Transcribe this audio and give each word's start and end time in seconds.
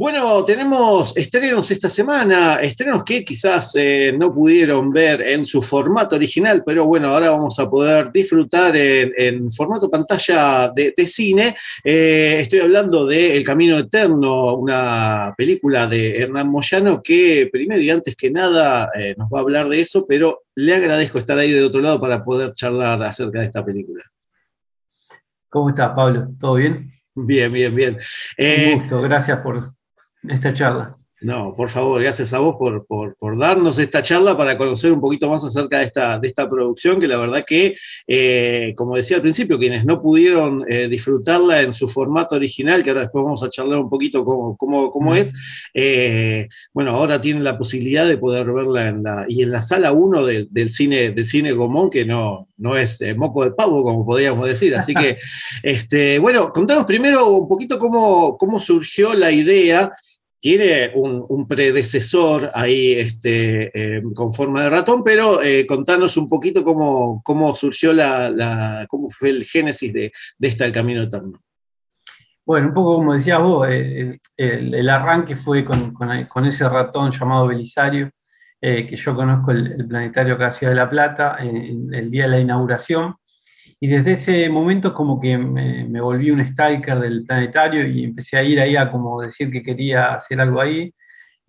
Bueno, 0.00 0.44
tenemos 0.44 1.12
estrenos 1.16 1.68
esta 1.72 1.90
semana, 1.90 2.60
estrenos 2.62 3.02
que 3.02 3.24
quizás 3.24 3.74
eh, 3.74 4.14
no 4.16 4.32
pudieron 4.32 4.92
ver 4.92 5.22
en 5.22 5.44
su 5.44 5.60
formato 5.60 6.14
original, 6.14 6.62
pero 6.64 6.86
bueno, 6.86 7.08
ahora 7.08 7.30
vamos 7.30 7.58
a 7.58 7.68
poder 7.68 8.12
disfrutar 8.12 8.76
en, 8.76 9.50
formato 9.50 9.90
pantalla 9.90 10.70
de, 10.72 10.94
cine. 11.04 11.56
Eh, 11.82 12.36
estoy 12.38 12.60
hablando 12.60 13.06
de 13.06 13.36
El 13.36 13.42
Camino 13.42 13.76
Eterno, 13.76 14.54
una 14.54 15.34
película 15.36 15.88
de 15.88 16.16
Hernán 16.16 16.48
Moyano 16.48 17.02
que 17.02 17.48
primero 17.50 17.82
y 17.82 17.90
antes 17.90 18.14
que 18.14 18.30
nada 18.30 18.92
eh, 18.94 19.16
nos 19.18 19.28
va 19.28 19.40
a 19.40 19.42
hablar 19.42 19.68
de 19.68 19.80
eso, 19.80 20.06
pero 20.06 20.44
le 20.54 20.76
agradezco 20.76 21.18
estar 21.18 21.36
ahí 21.36 21.50
de 21.50 21.64
otro 21.64 21.80
lado 21.80 22.00
para 22.00 22.22
poder 22.22 22.52
charlar 22.52 23.02
acerca 23.02 23.40
de 23.40 23.46
esta 23.46 23.64
película. 23.64 24.04
¿Cómo 25.48 25.70
estás, 25.70 25.90
Pablo? 25.96 26.28
¿Todo 26.38 26.54
bien? 26.54 26.92
Bien, 27.16 27.52
bien, 27.52 27.74
bien. 27.74 27.98
Un 28.38 28.78
gusto, 28.78 29.02
gracias 29.02 29.40
por, 29.40 29.76
esta 30.22 30.52
charla. 30.54 30.96
No, 31.20 31.54
por 31.56 31.68
favor, 31.68 32.00
gracias 32.00 32.32
a 32.32 32.38
vos 32.38 32.56
por, 32.56 33.38
darnos 33.38 33.78
esta 33.80 34.02
charla 34.02 34.36
para 34.36 34.56
conocer 34.56 34.92
un 34.92 35.00
poquito 35.00 35.28
más 35.28 35.42
acerca 35.42 35.80
de 35.80 35.86
esta, 35.86 36.18
de 36.18 36.28
esta 36.28 36.48
producción, 36.48 37.00
que 37.00 37.08
la 37.08 37.16
verdad 37.18 37.44
que, 37.44 37.74
eh, 38.06 38.72
como 38.76 38.96
decía 38.96 39.16
al 39.16 39.22
principio, 39.22 39.58
quienes 39.58 39.84
no 39.84 40.00
pudieron 40.00 40.64
eh, 40.68 40.86
disfrutarla 40.86 41.62
en 41.62 41.72
su 41.72 41.88
formato 41.88 42.36
original, 42.36 42.84
que 42.84 42.90
ahora 42.90 43.02
después 43.02 43.24
vamos 43.24 43.42
a 43.42 43.50
charlar 43.50 43.78
un 43.78 43.90
poquito 43.90 44.24
cómo, 44.24 44.56
cómo, 44.56 45.14
es, 45.16 45.32
eh, 45.74 46.46
bueno, 46.72 46.92
ahora 46.92 47.20
tienen 47.20 47.42
la 47.42 47.58
posibilidad 47.58 48.06
de 48.06 48.16
poder 48.16 48.52
verla 48.52 48.86
en 48.86 49.02
la, 49.02 49.24
y 49.28 49.42
en 49.42 49.50
la 49.50 49.60
sala 49.60 49.90
1 49.90 50.24
del, 50.24 50.68
cine, 50.68 51.10
del 51.10 51.24
cine 51.24 51.50
Gomón, 51.50 51.90
que 51.90 52.04
no, 52.04 52.48
no 52.58 52.76
es 52.76 53.02
moco 53.16 53.42
de 53.44 53.50
pavo, 53.50 53.82
como 53.82 54.06
podríamos 54.06 54.46
decir. 54.46 54.76
Así 54.76 54.94
que, 54.94 55.18
este, 55.64 56.20
bueno, 56.20 56.52
contanos 56.52 56.86
primero 56.86 57.28
un 57.28 57.48
poquito 57.48 57.76
cómo, 57.76 58.38
cómo 58.38 58.60
surgió 58.60 59.14
la 59.14 59.32
idea 59.32 59.92
tiene 60.40 60.92
un, 60.94 61.46
predecesor 61.48 62.50
ahí 62.54 62.92
este, 62.92 63.96
eh, 63.96 64.02
con 64.14 64.32
forma 64.32 64.62
de 64.62 64.70
ratón, 64.70 65.02
pero 65.02 65.42
eh, 65.42 65.66
contanos 65.66 66.16
un 66.16 66.28
poquito 66.28 66.62
cómo, 66.62 67.22
cómo 67.24 67.54
surgió 67.54 67.92
la, 67.92 68.86
cómo 68.88 69.10
fue 69.10 69.30
el 69.30 69.44
génesis 69.44 69.92
de, 69.92 70.12
de 70.38 70.48
esta 70.48 70.64
El 70.64 70.72
Camino 70.72 71.02
Eterno. 71.02 71.40
Bueno, 72.44 72.68
un 72.68 72.74
poco 72.74 72.96
como 72.96 73.14
decías 73.14 73.40
vos, 73.40 73.68
eh, 73.70 74.18
el, 74.36 74.88
arranque 74.88 75.36
fue 75.36 75.64
con, 75.64 75.92
con, 75.92 76.46
ese 76.46 76.68
ratón 76.68 77.10
llamado 77.10 77.48
Belisario, 77.48 78.10
que 78.60 78.96
yo 78.96 79.14
conozco 79.14 79.50
el, 79.50 79.86
planetario 79.86 80.38
que 80.38 80.66
de 80.66 80.74
La 80.74 80.88
Plata, 80.88 81.36
en, 81.40 81.92
el 81.92 82.10
día 82.10 82.24
de 82.24 82.30
la 82.30 82.40
inauguración, 82.40 83.16
y 83.80 83.86
desde 83.86 84.12
ese 84.12 84.48
momento 84.50 84.92
como 84.92 85.20
que 85.20 85.38
me, 85.38 86.00
volví 86.00 86.30
un 86.30 86.44
stalker 86.44 86.98
del 86.98 87.24
planetario 87.24 87.86
y 87.86 88.04
empecé 88.04 88.36
a 88.36 88.42
ir 88.42 88.60
ahí 88.60 88.76
a 88.76 88.90
como 88.90 89.20
decir 89.20 89.50
que 89.50 89.62
quería 89.62 90.14
hacer 90.14 90.40
algo 90.40 90.60
ahí. 90.60 90.92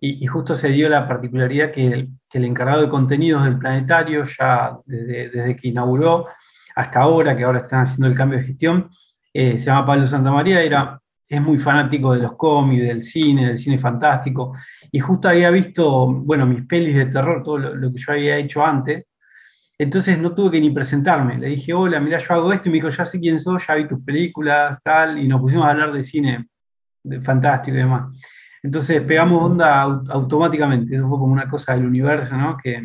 Y, 0.02 0.26
justo 0.26 0.54
se 0.54 0.68
dio 0.68 0.88
la 0.88 1.06
particularidad 1.06 1.72
que 1.72 1.86
el, 1.86 2.08
que 2.28 2.38
el, 2.38 2.46
encargado 2.46 2.82
de 2.82 2.88
contenidos 2.88 3.44
del 3.44 3.58
planetario, 3.58 4.24
ya 4.24 4.78
desde, 4.86 5.28
desde, 5.28 5.56
que 5.56 5.68
inauguró 5.68 6.26
hasta 6.74 7.00
ahora, 7.00 7.36
que 7.36 7.44
ahora 7.44 7.60
están 7.60 7.82
haciendo 7.82 8.06
el 8.06 8.14
cambio 8.14 8.38
de 8.38 8.46
gestión, 8.46 8.90
eh, 9.34 9.58
se 9.58 9.66
llama 9.66 9.86
Pablo 9.86 10.06
Santamaría, 10.06 10.62
era, 10.62 10.98
es 11.28 11.42
muy 11.42 11.58
fanático 11.58 12.14
de 12.14 12.20
los 12.20 12.32
cómics, 12.36 12.82
del 12.82 13.02
cine, 13.02 13.48
del 13.48 13.58
cine 13.58 13.78
fantástico, 13.78 14.56
y 14.90 14.98
justo 15.00 15.28
había 15.28 15.50
visto, 15.50 16.06
bueno, 16.06 16.46
mis 16.46 16.64
pelis 16.66 16.96
de 16.96 17.06
terror, 17.06 17.42
todo 17.42 17.58
lo 17.58 17.92
que 17.92 17.98
yo 17.98 18.12
había 18.12 18.38
hecho 18.38 18.64
antes, 18.64 19.04
entonces 19.82 20.18
no 20.18 20.34
tuve 20.34 20.50
que 20.50 20.60
ni 20.60 20.70
presentarme. 20.70 21.38
Le 21.38 21.48
dije, 21.48 21.72
hola, 21.72 21.98
mira, 22.00 22.18
yo 22.18 22.34
hago 22.34 22.52
esto. 22.52 22.68
Y 22.68 22.70
me 22.70 22.74
dijo, 22.74 22.90
ya 22.90 23.06
sé 23.06 23.18
quién 23.18 23.40
sos, 23.40 23.66
ya 23.66 23.76
vi 23.76 23.88
tus 23.88 24.04
películas, 24.04 24.78
tal. 24.84 25.18
Y 25.18 25.26
nos 25.26 25.40
pusimos 25.40 25.64
a 25.64 25.70
hablar 25.70 25.90
de 25.90 26.04
cine 26.04 26.48
de 27.02 27.18
fantástico 27.22 27.74
y 27.74 27.80
demás. 27.80 28.14
Entonces 28.62 29.00
pegamos 29.00 29.42
onda 29.42 29.80
automáticamente. 29.80 30.94
Eso 30.94 31.08
fue 31.08 31.18
como 31.18 31.32
una 31.32 31.48
cosa 31.48 31.72
del 31.72 31.86
universo, 31.86 32.36
¿no? 32.36 32.58
Que 32.62 32.82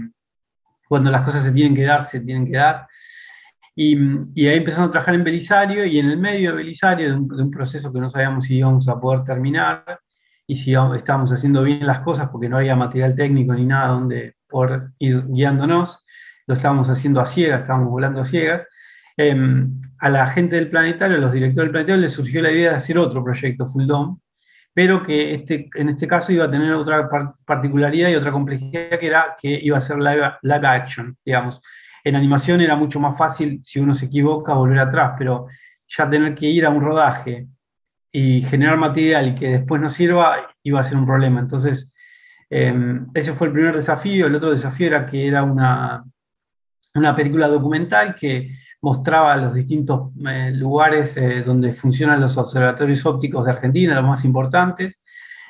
cuando 0.88 1.12
las 1.12 1.24
cosas 1.24 1.44
se 1.44 1.52
tienen 1.52 1.76
que 1.76 1.84
dar, 1.84 2.04
se 2.06 2.22
tienen 2.22 2.46
que 2.50 2.58
dar. 2.58 2.88
Y, 3.76 3.98
ahí 4.48 4.56
empezamos 4.56 4.88
a 4.88 4.92
trabajar 4.92 5.16
en 5.16 5.26
Belisario 5.26 5.86
y 5.86 6.00
en 6.00 6.06
el 6.06 6.18
medio 6.18 6.52
de 6.52 6.56
Belisario, 6.56 7.10
de 7.10 7.14
un, 7.18 7.52
proceso 7.52 7.92
que 7.92 8.00
no 8.00 8.10
sabíamos 8.10 8.46
si 8.46 8.56
íbamos 8.56 8.88
a 8.88 8.98
poder 8.98 9.26
terminar 9.26 10.00
y 10.48 10.56
si 10.56 10.74
estábamos 10.74 11.34
haciendo 11.34 11.62
bien 11.62 11.86
las 11.86 12.00
cosas 12.00 12.30
porque 12.30 12.48
no 12.48 12.56
había 12.56 12.78
material 12.78 13.16
técnico 13.16 13.54
ni 13.54 13.66
nada 13.66 13.90
donde 13.90 14.36
por 14.48 14.94
ir 15.00 15.26
guiándonos 15.28 16.05
lo 16.48 16.56
estábamos 16.56 16.90
haciendo 16.90 17.22
a 17.22 17.26
ciegas, 17.26 17.62
estábamos 17.62 17.90
volando 17.90 18.22
a 18.22 18.26
ciegas. 18.26 18.68
Em, 19.18 19.82
a 20.00 20.10
la 20.10 20.28
gente 20.28 20.56
del 20.56 20.70
planetario, 20.70 21.18
a 21.18 21.20
los 21.20 21.32
directores 21.32 21.68
del 21.68 21.72
planetario, 21.72 22.02
les 22.02 22.12
surgió 22.12 22.42
la 22.42 22.52
idea 22.52 22.72
de 22.72 22.78
hacer 22.78 22.98
otro 22.98 23.24
proyecto 23.24 23.66
Full 23.66 23.86
Dome, 23.86 24.18
pero 24.74 25.04
que 25.04 25.34
este, 25.34 25.70
en 25.76 25.90
este 25.90 26.08
caso 26.08 26.34
iba 26.34 26.46
a 26.46 26.52
tener 26.52 26.74
otra 26.74 27.10
particularidad 27.46 28.10
y 28.10 28.16
otra 28.16 28.32
complejidad 28.32 29.00
que 29.00 29.08
era 29.08 29.36
que 29.42 29.58
iba 29.62 29.78
a 29.78 29.82
ser 29.82 29.98
live, 29.98 30.68
action, 30.68 31.18
digamos. 31.24 31.62
En 32.04 32.16
animación 32.16 32.62
era 32.62 32.76
mucho 32.76 33.00
más 33.00 33.18
fácil, 33.18 33.62
si 33.64 33.80
uno 33.80 33.94
se 33.96 34.08
equivoca, 34.08 34.54
volver 34.54 34.80
atrás, 34.80 35.14
pero 35.18 35.48
ya 35.88 36.10
tener 36.10 36.36
que 36.36 36.48
ir 36.48 36.66
a 36.66 36.70
un 36.70 36.82
rodaje 36.82 37.48
y 38.12 38.42
generar 38.42 38.78
material 38.78 39.36
que 39.36 39.48
después 39.50 39.82
no 39.82 39.90
sirva, 39.90 40.54
iba 40.64 40.80
a 40.82 40.84
ser 40.84 40.98
un 40.98 41.06
problema. 41.06 41.40
Entonces, 41.40 41.94
em, 42.50 43.06
ese 43.14 43.34
fue 43.34 43.48
el 43.48 43.54
primer 43.54 43.76
desafío. 43.76 44.28
El 44.28 44.36
otro 44.36 44.52
desafío 44.52 44.88
era 44.88 45.06
que 45.06 45.28
era 45.28 45.44
una, 45.44 46.04
una 46.96 47.16
película 47.16 47.48
documental 47.48 48.16
que 48.16 48.52
mostraba 48.82 49.36
los 49.36 49.56
distintos 49.56 50.12
eh, 50.28 50.52
lugares 50.52 51.18
eh, 51.18 51.42
donde 51.44 51.74
funcionan 51.74 52.22
los 52.22 52.38
observatorios 52.38 53.06
ópticos 53.06 53.46
de 53.46 53.52
Argentina, 53.52 53.96
los 53.96 54.06
más 54.06 54.24
importantes. 54.26 55.00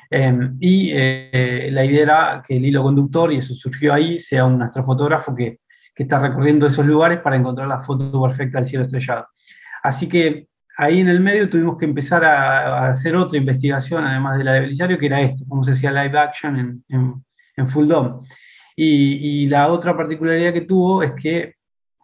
Em, 0.08 0.56
y 0.60 0.90
eh, 0.94 1.68
la 1.72 1.84
idea 1.84 2.02
era 2.02 2.42
que 2.46 2.56
el 2.56 2.64
hilo 2.64 2.82
conductor, 2.82 3.32
y 3.32 3.38
eso 3.38 3.54
surgió 3.54 3.92
ahí, 3.92 4.20
sea 4.20 4.44
un 4.44 4.62
astrofotógrafo 4.62 5.34
que, 5.34 5.60
que 5.94 6.04
está 6.04 6.18
recorriendo 6.18 6.66
esos 6.66 6.86
lugares 6.86 7.20
para 7.20 7.36
encontrar 7.36 7.68
la 7.68 7.80
foto 7.80 8.22
perfecta 8.22 8.58
del 8.58 8.68
cielo 8.68 8.84
estrellado. 8.84 9.26
Así 9.82 10.08
que 10.08 10.48
ahí 10.78 11.00
en 11.00 11.08
el 11.08 11.20
medio 11.20 11.48
tuvimos 11.48 11.76
que 11.76 11.84
empezar 11.84 12.24
a, 12.24 12.90
hacer 12.92 13.16
otra 13.16 13.38
investigación, 13.38 14.04
además 14.04 14.38
de 14.38 14.44
la 14.44 14.52
de 14.54 14.60
Belisario, 14.60 14.98
que 14.98 15.06
era 15.06 15.20
esto, 15.20 15.44
cómo 15.48 15.64
se 15.64 15.72
hacía 15.72 15.90
live 15.90 16.18
action 16.18 16.58
en, 16.58 16.84
en, 16.88 17.24
en 17.56 17.68
Full 17.68 17.86
Dome. 17.86 18.26
Y, 18.76 19.46
la 19.48 19.68
otra 19.68 19.96
particularidad 19.96 20.52
que 20.52 20.60
tuvo 20.60 21.02
es 21.02 21.12
que 21.12 21.54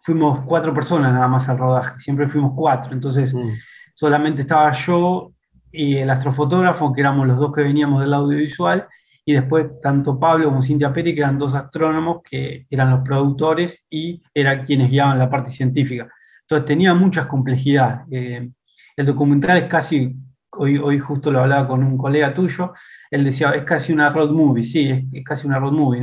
fuimos 0.01 0.43
cuatro 0.45 0.73
personas 0.73 1.13
nada 1.13 1.27
más 1.27 1.47
al 1.47 1.59
rodaje, 1.59 1.99
siempre 1.99 2.27
fuimos 2.27 2.53
cuatro, 2.55 2.91
entonces 2.91 3.33
mm. 3.33 3.51
solamente 3.93 4.41
estaba 4.41 4.71
yo 4.71 5.31
y 5.71 5.97
el 5.97 6.09
astrofotógrafo, 6.09 6.91
que 6.91 7.01
éramos 7.01 7.27
los 7.27 7.39
dos 7.39 7.53
que 7.53 7.61
veníamos 7.61 8.01
del 8.01 8.13
audiovisual, 8.13 8.87
y 9.25 9.33
después 9.33 9.67
tanto 9.81 10.19
Pablo 10.19 10.45
como 10.45 10.61
Cintia 10.61 10.93
Peri, 10.93 11.13
que 11.13 11.21
eran 11.21 11.37
dos 11.37 11.55
astrónomos 11.55 12.21
que 12.29 12.65
eran 12.69 12.91
los 12.91 13.01
productores 13.01 13.79
y 13.89 14.21
eran 14.33 14.65
quienes 14.65 14.91
guiaban 14.91 15.17
la 15.17 15.29
parte 15.29 15.51
científica. 15.51 16.09
Entonces 16.41 16.65
tenía 16.65 16.93
muchas 16.93 17.27
complejidades. 17.27 18.01
Eh, 18.11 18.49
el 18.97 19.05
documental 19.05 19.57
es 19.57 19.63
casi, 19.65 20.15
hoy, 20.51 20.77
hoy 20.77 20.99
justo 20.99 21.31
lo 21.31 21.39
hablaba 21.39 21.67
con 21.67 21.83
un 21.83 21.97
colega 21.97 22.33
tuyo, 22.33 22.73
él 23.13 23.23
decía, 23.23 23.51
es 23.51 23.63
casi 23.63 23.93
una 23.93 24.09
road 24.09 24.31
movie, 24.31 24.63
sí, 24.63 24.89
es, 24.89 25.23
casi 25.23 25.45
una 25.45 25.59
road 25.59 25.71
movie, 25.71 26.01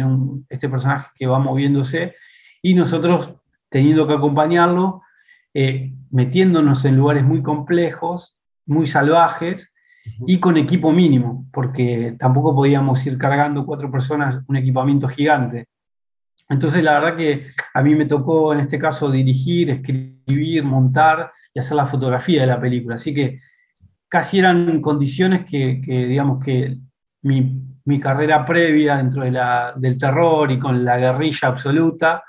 este 0.48 0.68
personaje 0.68 1.08
que 1.16 1.26
va 1.26 1.40
moviéndose 1.40 2.14
y 2.62 2.74
nosotros 2.74 3.34
teniendo 3.68 4.06
que 4.06 4.14
acompañarlo, 4.14 5.02
eh, 5.52 5.92
metiéndonos 6.12 6.84
en 6.84 6.96
lugares 6.96 7.24
muy 7.24 7.42
complejos, 7.42 8.38
muy 8.64 8.86
salvajes 8.86 9.72
y 10.24 10.38
con 10.38 10.56
equipo 10.56 10.92
mínimo, 10.92 11.48
porque 11.52 12.14
tampoco 12.16 12.54
podíamos 12.54 13.04
ir 13.04 13.18
cargando 13.18 13.66
cuatro 13.66 13.90
personas 13.90 14.44
un 14.46 14.56
equipamiento 14.56 15.08
gigante. 15.08 15.66
Entonces, 16.48 16.84
la 16.84 17.00
verdad 17.00 17.16
que 17.16 17.48
a 17.74 17.82
mí 17.82 17.96
me 17.96 18.06
tocó 18.06 18.52
en 18.52 18.60
este 18.60 18.78
caso 18.78 19.10
dirigir, 19.10 19.68
escribir, 19.70 20.62
montar 20.62 21.32
y 21.52 21.58
hacer 21.58 21.76
la 21.76 21.86
fotografía 21.86 22.42
de 22.42 22.46
la 22.46 22.60
película. 22.60 22.94
Así 22.94 23.12
que 23.12 23.40
casi 24.08 24.38
eran 24.38 24.80
condiciones 24.80 25.44
que, 25.44 25.82
que 25.84 26.06
digamos, 26.06 26.44
que 26.44 26.78
mi, 27.22 28.00
carrera 28.00 28.44
previa 28.46 28.96
dentro 28.96 29.24
de 29.24 29.32
la, 29.32 29.74
del 29.76 29.98
terror 29.98 30.50
y 30.50 30.58
con 30.58 30.84
la 30.84 30.96
guerrilla 30.96 31.48
absoluta, 31.48 32.22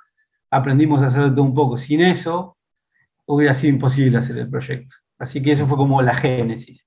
aprendimos 0.50 1.02
a 1.02 1.06
hacer 1.06 1.30
todo 1.32 1.44
un 1.44 1.54
poco. 1.54 1.78
Sin 1.78 2.02
eso, 2.02 2.58
hubiera 3.26 3.54
sido 3.54 3.74
imposible 3.74 4.18
hacer 4.18 4.38
el 4.38 4.50
proyecto. 4.50 4.96
Así 5.20 5.42
que 5.42 5.52
eso 5.52 5.68
fue 5.68 5.78
como 5.78 6.02
la 6.02 6.16
génesis. 6.16 6.86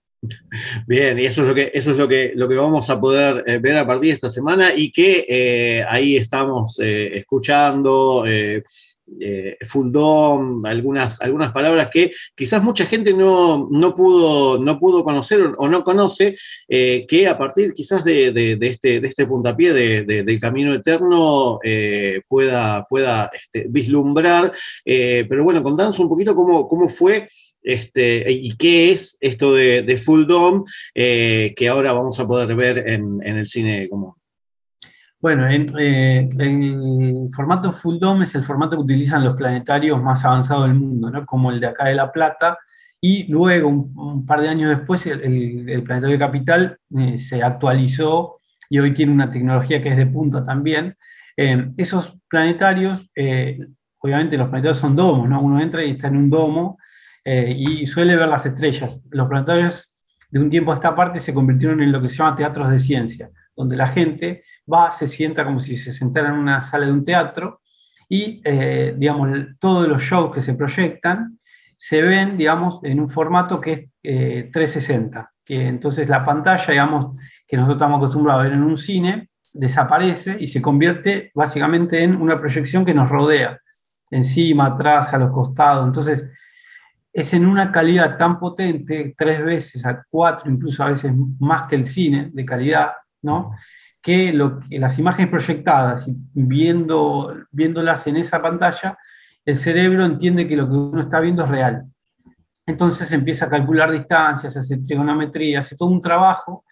Bien, 0.86 1.18
y 1.18 1.26
eso 1.26 1.42
es 1.42 1.48
lo 1.48 1.54
que, 1.54 1.70
eso 1.74 1.90
es 1.90 1.96
lo 1.96 2.08
que, 2.08 2.32
lo 2.34 2.48
que 2.48 2.56
vamos 2.56 2.88
a 2.90 3.00
poder 3.00 3.44
eh, 3.46 3.58
ver 3.58 3.76
a 3.76 3.86
partir 3.86 4.08
de 4.08 4.14
esta 4.14 4.30
semana 4.30 4.70
y 4.74 4.90
que 4.90 5.26
eh, 5.28 5.84
ahí 5.88 6.16
estamos 6.16 6.78
eh, 6.80 7.18
escuchando. 7.18 8.24
Full 9.66 9.90
dome, 9.90 10.68
algunas, 10.68 11.20
algunas 11.20 11.52
palabras 11.52 11.88
que 11.92 12.12
quizás 12.34 12.62
mucha 12.62 12.86
gente 12.86 13.12
no, 13.12 13.68
pudo, 13.96 14.58
no 14.58 14.78
pudo 14.78 15.04
conocer 15.04 15.54
o 15.56 15.68
no 15.68 15.84
conoce, 15.84 16.36
que 16.68 17.28
a 17.28 17.36
partir 17.36 17.72
quizás 17.74 18.04
de, 18.04 18.58
este, 18.60 19.00
de 19.00 19.08
este 19.08 19.26
puntapié 19.26 19.72
del 19.72 20.40
camino 20.40 20.72
eterno 20.74 21.58
pueda, 22.28 22.86
pueda 22.88 23.30
este, 23.32 23.66
vislumbrar. 23.68 24.52
pero 24.84 25.44
bueno, 25.44 25.62
contanos 25.62 25.98
un 25.98 26.08
poquito 26.08 26.34
cómo, 26.34 26.68
cómo 26.68 26.88
fue 26.88 27.26
este, 27.64 28.30
y 28.30 28.56
qué 28.56 28.92
es 28.92 29.16
esto 29.20 29.54
de, 29.54 29.98
Full 30.04 30.26
Dome 30.26 30.64
eh, 30.94 31.54
que 31.56 31.68
ahora 31.68 31.92
vamos 31.92 32.20
a 32.20 32.26
poder 32.26 32.54
ver 32.54 32.86
en, 32.86 33.22
el 33.22 33.46
cine 33.46 33.88
común. 33.88 34.12
Bueno, 35.24 35.48
eh, 35.48 36.28
el 36.38 37.28
formato 37.34 37.72
Full 37.72 37.98
Dome 37.98 38.24
es 38.24 38.34
el 38.34 38.42
formato 38.42 38.76
que 38.76 38.82
utilizan 38.82 39.24
los 39.24 39.34
planetarios 39.34 40.02
más 40.02 40.22
avanzados 40.22 40.66
del 40.66 40.74
mundo, 40.74 41.08
¿no? 41.08 41.24
como 41.24 41.50
el 41.50 41.60
de 41.60 41.68
acá 41.68 41.86
de 41.86 41.94
La 41.94 42.12
Plata, 42.12 42.58
y 43.00 43.26
luego, 43.32 43.70
un, 43.70 44.26
par 44.26 44.42
de 44.42 44.50
años 44.50 44.76
después, 44.76 45.06
el, 45.06 45.82
Planetario 45.82 46.18
Capital 46.18 46.76
eh, 46.94 47.18
se 47.18 47.42
actualizó 47.42 48.36
y 48.68 48.78
hoy 48.80 48.92
tiene 48.92 49.12
una 49.12 49.30
tecnología 49.30 49.82
que 49.82 49.88
es 49.88 49.96
de 49.96 50.04
punta 50.04 50.44
también. 50.44 50.94
esos 51.38 52.18
planetarios, 52.28 53.10
obviamente 54.00 54.36
los 54.36 54.50
planetarios 54.50 54.76
son 54.76 54.94
domos, 54.94 55.26
¿no? 55.26 55.40
uno 55.40 55.58
entra 55.58 55.82
y 55.82 55.92
está 55.92 56.08
en 56.08 56.18
un 56.18 56.28
domo, 56.28 56.76
eh, 57.24 57.56
y 57.56 57.86
suele 57.86 58.14
ver 58.14 58.28
las 58.28 58.44
estrellas. 58.44 59.00
Los 59.08 59.26
planetarios 59.26 59.96
de 60.30 60.38
un 60.38 60.50
tiempo 60.50 60.70
a 60.70 60.74
esta 60.74 60.94
parte 60.94 61.18
se 61.18 61.32
convirtieron 61.32 61.80
en 61.80 61.92
lo 61.92 62.02
que 62.02 62.10
se 62.10 62.16
llama 62.16 62.36
teatros 62.36 62.70
de 62.70 62.78
ciencia, 62.78 63.30
donde 63.56 63.76
la 63.76 63.88
gente 63.88 64.44
va, 64.70 64.90
se 64.90 65.08
sienta 65.08 65.44
como 65.44 65.58
si 65.58 65.76
se 65.76 65.92
sentara 65.92 66.28
en 66.28 66.34
una 66.34 66.62
sala 66.62 66.86
de 66.86 66.92
un 66.92 67.04
teatro 67.04 67.60
y, 68.08 68.40
eh, 68.44 68.94
digamos, 68.96 69.30
todos 69.58 69.88
los 69.88 70.02
shows 70.02 70.34
que 70.34 70.40
se 70.40 70.54
proyectan 70.54 71.38
se 71.76 72.02
ven, 72.02 72.36
digamos, 72.36 72.80
en 72.84 73.00
un 73.00 73.08
formato 73.08 73.60
que 73.60 73.72
es 73.72 74.50
360, 74.52 75.20
eh, 75.20 75.24
que 75.44 75.66
entonces 75.66 76.08
la 76.08 76.24
pantalla, 76.24 76.66
digamos, 76.66 77.16
que 77.46 77.56
nosotros 77.56 77.76
estamos 77.76 77.98
acostumbrados 77.98 78.40
a 78.40 78.44
ver 78.44 78.52
en 78.52 78.62
un 78.62 78.76
cine, 78.76 79.28
desaparece 79.52 80.36
y 80.38 80.46
se 80.46 80.62
convierte 80.62 81.30
básicamente 81.34 82.02
en 82.02 82.20
una 82.20 82.38
proyección 82.38 82.84
que 82.84 82.94
nos 82.94 83.08
rodea, 83.08 83.58
encima, 84.10 84.66
atrás, 84.66 85.12
a 85.12 85.18
los 85.18 85.32
costados. 85.32 85.86
Entonces, 85.86 86.28
es 87.12 87.32
en 87.32 87.46
una 87.46 87.70
calidad 87.70 88.18
tan 88.18 88.38
potente, 88.40 89.14
tres 89.16 89.44
veces 89.44 89.86
a 89.86 90.04
cuatro, 90.10 90.50
incluso 90.50 90.82
a 90.82 90.90
veces 90.90 91.12
más 91.38 91.64
que 91.68 91.76
el 91.76 91.86
cine 91.86 92.30
de 92.32 92.44
calidad, 92.44 92.92
¿no? 93.24 93.52
que, 94.04 94.34
las 94.70 94.98
imágenes 94.98 95.30
proyectadas, 95.30 96.06
viendo, 96.34 97.34
viéndolas 97.50 98.06
en 98.06 98.18
esa 98.18 98.40
pantalla, 98.40 98.98
el 99.46 99.58
cerebro 99.58 100.04
entiende 100.04 100.46
que 100.46 100.56
lo 100.56 100.68
que 100.68 100.74
uno 100.74 101.00
está 101.00 101.20
viendo 101.20 101.42
es 101.42 101.48
real. 101.48 101.86
Entonces 102.66 103.10
empieza 103.12 103.46
a 103.46 103.50
calcular 103.50 103.90
distancias, 103.90 104.56
hace 104.56 104.76
trigonometría, 104.78 105.60
hace 105.60 105.74
todo 105.74 105.88
un 105.88 106.02
trabajo 106.02 106.64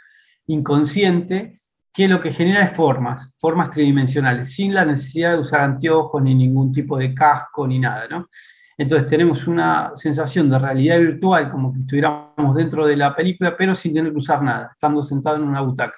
inconsciente 0.47 1.59
que 1.93 2.07
lo 2.07 2.21
que 2.21 2.33
genera 2.33 2.65
es 2.65 2.73
formas, 2.73 3.33
formas 3.39 3.71
tridimensionales, 3.71 4.55
sin 4.55 4.75
la 4.75 4.85
necesidad 4.85 5.33
de 5.33 5.41
usar 5.41 5.61
anteojos 5.61 6.23
ni 6.23 6.35
ningún 6.35 6.71
tipo 6.71 6.99
de 6.99 7.15
casco 7.15 7.67
ni 7.67 7.79
nada. 7.79 8.07
Entonces 8.77 9.09
tenemos 9.09 9.47
una 9.47 9.93
sensación 9.95 10.51
de 10.51 10.59
realidad 10.59 10.99
virtual, 10.99 11.51
como 11.51 11.73
que 11.73 11.81
estuviéramos 11.81 12.57
dentro 12.57 12.87
de 12.87 12.97
la 12.97 13.15
película, 13.15 13.55
pero 13.57 13.75
sin 13.75 13.95
tener 13.95 14.13
que 14.13 14.19
usar 14.19 14.43
nada, 14.43 14.71
estando 14.73 15.03
sentado 15.03 15.37
en 15.37 15.43
una 15.45 15.61
butaca, 15.61 15.97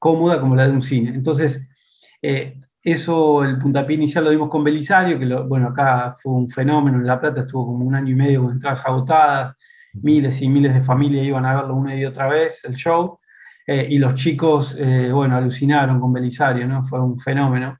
cómoda 0.00 0.40
como 0.40 0.56
la 0.56 0.66
de 0.66 0.72
un 0.72 0.82
cine. 0.82 1.10
Entonces, 1.14 1.68
eh, 2.22 2.58
eso, 2.82 3.44
el 3.44 3.58
puntapié 3.58 3.96
inicial 3.96 4.24
lo 4.24 4.30
vimos 4.30 4.48
con 4.48 4.64
Belisario, 4.64 5.18
que 5.18 5.26
bueno, 5.26 5.68
acá 5.68 6.14
fue 6.20 6.32
un 6.32 6.48
fenómeno, 6.50 6.98
en 6.98 7.06
La 7.06 7.20
Plata 7.20 7.42
estuvo 7.42 7.66
como 7.66 7.84
un 7.84 7.94
año 7.94 8.10
y 8.10 8.16
medio 8.16 8.42
con 8.42 8.52
entradas 8.52 8.82
agotadas, 8.84 9.54
miles 9.94 10.40
y 10.40 10.48
miles 10.48 10.74
de 10.74 10.82
familias 10.82 11.26
iban 11.26 11.44
a 11.44 11.54
verlo 11.54 11.74
una 11.74 11.94
y 11.94 12.04
otra 12.04 12.28
vez, 12.28 12.64
el 12.64 12.74
show, 12.74 13.20
eh, 13.66 13.86
y 13.90 13.98
los 13.98 14.14
chicos, 14.14 14.74
eh, 14.78 15.10
bueno, 15.12 15.36
alucinaron 15.36 16.00
con 16.00 16.12
Belisario, 16.12 16.66
¿no? 16.66 16.82
Fue 16.84 17.00
un 17.00 17.18
fenómeno. 17.20 17.78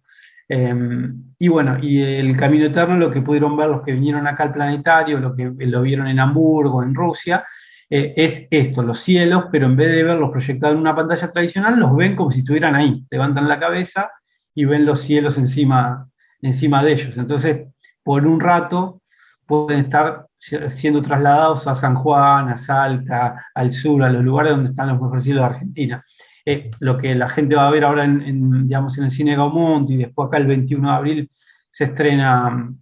Em, 0.48 1.32
y 1.38 1.48
bueno, 1.48 1.78
y 1.80 2.02
el 2.02 2.36
Camino 2.36 2.66
Eterno, 2.66 2.96
lo 2.96 3.10
que 3.10 3.22
pudieron 3.22 3.56
ver 3.56 3.70
los 3.70 3.82
que 3.82 3.92
vinieron 3.92 4.26
acá 4.26 4.44
al 4.44 4.52
planetario, 4.52 5.18
lo 5.18 5.34
que 5.34 5.50
lo 5.58 5.82
vieron 5.82 6.08
en 6.08 6.20
Hamburgo, 6.20 6.82
en 6.82 6.94
Rusia, 6.94 7.44
eh, 7.90 8.14
es 8.16 8.46
esto, 8.50 8.82
los 8.82 9.00
cielos, 9.00 9.46
pero 9.50 9.66
en 9.66 9.76
vez 9.76 9.90
de 9.90 10.04
verlos 10.04 10.30
proyectados 10.30 10.74
en 10.74 10.80
una 10.80 10.94
pantalla 10.94 11.28
tradicional, 11.28 11.78
los 11.78 11.94
ven 11.96 12.14
como 12.14 12.30
si 12.30 12.40
estuvieran 12.40 12.76
ahí, 12.76 13.04
levantan 13.10 13.48
la 13.48 13.58
cabeza 13.58 14.10
y 14.54 14.64
ven 14.64 14.86
los 14.86 15.00
cielos 15.00 15.36
encima, 15.38 16.08
encima 16.40 16.84
de 16.84 16.92
ellos. 16.92 17.16
Entonces, 17.18 17.66
por 18.04 18.26
un 18.26 18.40
rato 18.40 19.02
pueden 19.44 19.80
estar 19.80 20.26
siendo 20.38 21.02
trasladados 21.02 21.66
a 21.66 21.74
San 21.74 21.96
Juan, 21.96 22.48
a 22.48 22.56
Salta, 22.56 23.44
al 23.54 23.72
sur, 23.72 24.02
a 24.04 24.08
los 24.08 24.22
lugares 24.22 24.52
donde 24.52 24.70
están 24.70 24.88
los 24.88 25.00
mejores 25.00 25.24
cielos 25.24 25.42
de 25.42 25.50
Argentina. 25.50 26.04
Eh, 26.46 26.70
lo 26.78 26.96
que 26.96 27.14
la 27.14 27.28
gente 27.28 27.56
va 27.56 27.66
a 27.66 27.70
ver 27.70 27.84
ahora 27.84 28.04
en, 28.04 28.66
digamos, 28.66 28.96
en 28.96 29.04
el 29.04 29.10
cine 29.10 29.36
Gaumont 29.36 29.90
y 29.90 29.96
después 29.96 30.28
acá 30.28 30.38
el 30.38 30.46
21 30.46 30.88
de 30.88 30.94
abril 30.94 31.30
se 31.68 31.84
estrena 31.84 32.50
mm, 32.50 32.78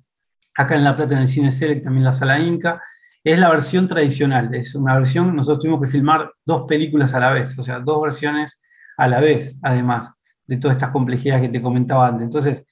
acá 0.55 0.77
en 0.77 0.85
La 0.85 0.97
Plata 0.97 1.15
en 1.15 1.23
el 1.23 1.29
Cine 1.29 1.51
Select, 1.51 1.85
también 1.85 2.05
la 2.05 2.13
Sala 2.13 2.39
Inca, 2.39 2.81
es 3.25 3.39
la 3.39 3.51
versión 3.51 3.89
tradicional, 3.89 4.55
es 4.55 4.75
una 4.75 4.95
versión, 4.97 5.35
nosotros 5.35 5.61
tuvimos 5.61 5.81
que 5.81 5.89
filmar 5.89 6.31
dos 6.45 6.65
películas 6.67 7.15
a 7.15 7.21
la 7.21 7.33
vez, 7.33 7.59
o 7.59 7.63
sea, 7.63 7.81
dos 7.81 8.03
versiones 8.03 8.61
a 8.97 9.09
la 9.09 9.21
vez, 9.21 9.59
además 9.63 10.11
de 10.47 10.57
todas 10.57 10.77
estas 10.77 10.91
complejidades 10.91 11.43
que 11.43 11.49
te 11.51 11.63
comentaba 11.63 12.09
antes. 12.09 12.25
Entonces, 12.25 12.65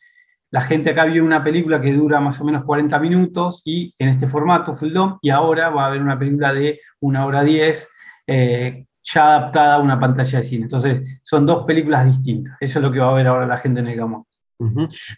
la 0.51 0.63
gente 0.63 0.91
acá 0.91 1.05
vio 1.05 1.25
una 1.25 1.45
película 1.45 1.81
que 1.81 1.93
dura 1.93 2.21
más 2.21 2.41
o 2.41 2.45
menos 2.45 2.65
40 2.65 2.99
minutos 3.01 3.61
y 3.65 3.95
en 3.99 4.09
este 4.09 4.27
formato, 4.27 4.77
full 4.77 4.93
dome, 4.93 5.17
y 5.21 5.31
ahora 5.31 5.69
va 5.69 5.85
a 5.85 5.87
haber 5.89 6.03
una 6.03 6.19
película 6.19 6.53
de 6.53 6.81
una 7.01 7.27
hora 7.27 7.45
10 7.45 7.89
eh, 8.27 8.87
ya 9.03 9.37
adaptada 9.37 9.75
a 9.77 9.79
una 9.81 10.01
pantalla 10.01 10.39
de 10.39 10.45
cine. 10.45 10.63
Entonces, 10.63 11.21
son 11.23 11.47
dos 11.47 11.65
películas 11.65 12.07
distintas. 12.07 12.57
Eso 12.61 12.79
es 12.79 12.83
lo 12.83 12.91
que 12.91 12.99
va 12.99 13.11
a 13.11 13.15
ver 13.15 13.27
ahora 13.27 13.47
la 13.47 13.59
gente 13.59 13.81
en 13.81 13.89
el 13.89 13.97
Gamón. 13.97 14.25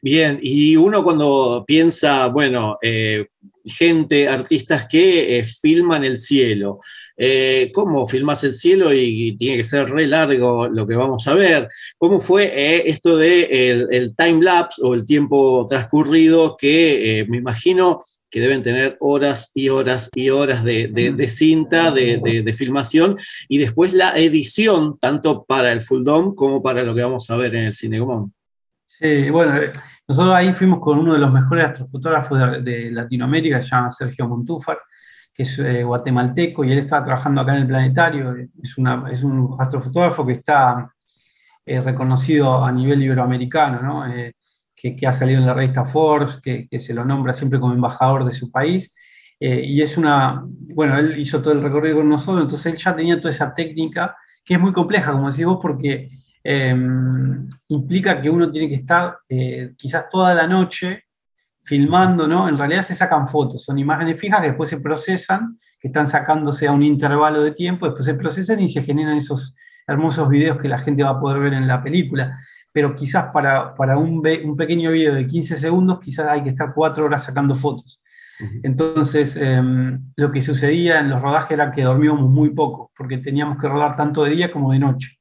Bien, 0.03 0.39
y 0.43 0.77
uno 0.77 1.05
cuando 1.05 1.65
piensa, 1.67 2.27
bueno, 2.27 2.77
eh, 2.83 3.29
gente, 3.69 4.29
artistas 4.29 4.87
que 4.89 5.39
eh, 5.39 5.45
filman 5.45 6.05
el 6.05 6.19
cielo, 6.19 6.81
eh, 7.17 7.71
¿cómo 7.75 8.07
filmas 8.07 8.45
el 8.45 8.53
cielo 8.53 8.93
y, 8.93 9.37
tiene 9.37 9.57
que 9.57 9.65
ser 9.65 9.91
re 9.91 10.07
largo 10.07 10.69
lo 10.69 10.87
que 10.87 10.95
vamos 10.95 11.27
a 11.29 11.35
ver? 11.35 11.69
¿Cómo 11.97 12.21
fue 12.21 12.89
esto 12.89 13.17
de 13.17 13.87
el 13.91 14.15
time 14.17 14.43
lapse 14.43 14.81
o 14.83 14.95
el 14.95 15.05
tiempo 15.05 15.67
transcurrido 15.69 16.57
que 16.57 17.27
me 17.29 17.39
imagino 17.39 18.03
que 18.31 18.41
deben 18.41 18.63
tener 18.63 18.97
horas 19.01 19.51
y 19.55 19.69
horas 19.69 20.11
y 20.15 20.31
horas 20.31 20.63
de, 20.65 21.29
cinta, 21.29 21.91
de, 21.91 22.55
filmación, 22.57 23.17
y 23.49 23.59
después 23.59 23.95
la 23.95 24.17
edición, 24.17 24.99
tanto 24.99 25.45
para 25.45 25.73
el 25.73 25.83
full 25.83 26.05
dome 26.05 26.35
como 26.35 26.63
para 26.63 26.83
lo 26.83 26.95
que 26.95 27.03
vamos 27.03 27.31
a 27.31 27.37
ver 27.37 27.55
en 27.55 27.65
el 27.67 27.73
cine 27.73 28.01
Sí, 28.87 29.31
bueno, 29.31 29.57
eh, 29.63 29.73
nosotros 30.09 30.35
ahí 30.35 30.55
fuimos 30.55 30.81
con 30.81 30.99
uno 30.99 31.13
de 31.13 31.19
los 31.19 31.33
mejores 31.33 31.67
astrofotógrafos 31.67 32.65
de, 32.65 32.91
Latinoamérica, 32.91 33.61
se 33.61 33.69
llama 33.69 33.91
Sergio 33.91 34.27
Montúfar, 34.27 34.79
que 35.35 35.43
es 35.43 35.59
eh, 35.59 35.85
guatemalteco, 35.85 36.65
y 36.65 36.73
él 36.73 36.79
está 36.79 37.05
trabajando 37.05 37.43
acá 37.43 37.55
en 37.55 37.63
el 37.63 37.67
planetario, 37.69 38.35
es, 38.63 38.77
un 38.79 39.57
astrofotógrafo 39.59 40.27
que 40.27 40.33
está 40.33 40.91
eh, 41.67 41.81
reconocido 41.81 42.65
a 42.65 42.73
nivel 42.73 43.03
iberoamericano, 43.03 43.83
¿no? 43.83 44.05
que, 44.81 45.07
ha 45.07 45.13
salido 45.13 45.41
en 45.41 45.47
la 45.47 45.55
revista 45.55 45.85
Forbes, 45.85 46.41
que, 46.41 46.69
se 46.79 46.95
lo 46.95 47.05
nombra 47.05 47.33
siempre 47.33 47.59
como 47.59 47.75
embajador 47.75 48.25
de 48.25 48.33
su 48.33 48.51
país. 48.51 48.91
Eh, 49.41 49.63
y 49.65 49.83
es 49.83 49.97
una, 49.97 50.43
bueno, 50.47 50.99
él 50.99 51.19
hizo 51.19 51.41
todo 51.41 51.53
el 51.53 51.63
recorrido 51.63 51.97
con 51.97 52.09
nosotros, 52.09 52.45
entonces 52.45 52.75
él 52.75 52.79
ya 52.79 52.97
tenía 52.97 53.19
toda 53.19 53.31
esa 53.31 53.55
técnica, 53.55 54.17
que 54.45 54.55
es 54.55 54.61
muy 54.61 54.73
compleja, 54.73 55.13
como 55.13 55.31
decís 55.31 55.47
vos, 55.47 55.59
porque 55.61 56.11
em, 56.49 57.47
implica 57.69 58.21
que 58.21 58.31
uno 58.31 58.51
tiene 58.51 58.69
que 58.69 58.77
estar 58.77 59.19
eh, 59.29 59.75
quizás 59.77 60.09
toda 60.11 60.35
la 60.35 60.47
noche 60.47 61.05
filmando, 61.65 62.27
¿no? 62.27 62.49
En 62.49 62.57
realidad 62.57 62.83
se 62.83 62.95
sacan 62.95 63.29
fotos, 63.29 63.65
son 63.65 63.79
imágenes 63.79 64.19
fijas 64.19 64.41
que 64.41 64.49
después 64.49 64.71
se 64.71 64.81
procesan, 64.81 65.57
que 65.79 65.89
están 65.89 66.07
sacándose 66.07 66.67
a 66.67 66.73
un 66.73 66.83
intervalo 66.83 67.43
de 67.43 67.53
tiempo, 67.53 67.87
después 67.87 68.07
se 68.07 68.15
procesan 68.15 68.61
y 68.61 68.69
se 68.69 68.83
generan 68.83 69.17
esos 69.17 69.55
hermosos 69.87 70.29
videos 70.29 70.59
que 70.61 70.69
la 70.69 70.79
gente 70.79 71.03
va 71.03 71.11
a 71.11 71.21
poder 71.21 71.41
ver 71.41 71.55
en 71.55 71.67
la 71.67 71.83
película 71.83 72.39
pero 72.73 72.95
quizás 72.95 73.33
para, 73.33 73.99
un, 73.99 74.23
un, 74.45 74.57
pequeño 74.57 74.93
video 74.93 75.15
de 75.15 75.27
15 75.27 75.57
segundos, 75.57 75.99
quizás 75.99 76.29
hay 76.29 76.45
que 76.45 76.51
estar 76.51 76.73
cuatro 76.75 77.07
horas 77.07 77.25
sacando 77.25 77.57
fotos. 77.57 78.01
Entonces, 78.63 79.37
em, 79.37 80.13
lo 80.15 80.31
que 80.31 80.41
sucedía 80.41 81.01
en 81.01 81.11
los 81.11 81.21
rodajes 81.21 81.51
era 81.53 81.73
que 81.73 81.83
dormíamos 81.83 82.31
muy 82.31 82.51
poco, 82.51 82.93
porque 82.97 83.19
teníamos 83.19 83.59
que 83.59 83.67
rodar 83.67 83.97
tanto 83.97 84.23
de 84.23 84.31
día 84.31 84.53
como 84.53 84.71
de 84.71 84.79
noche. 84.79 85.18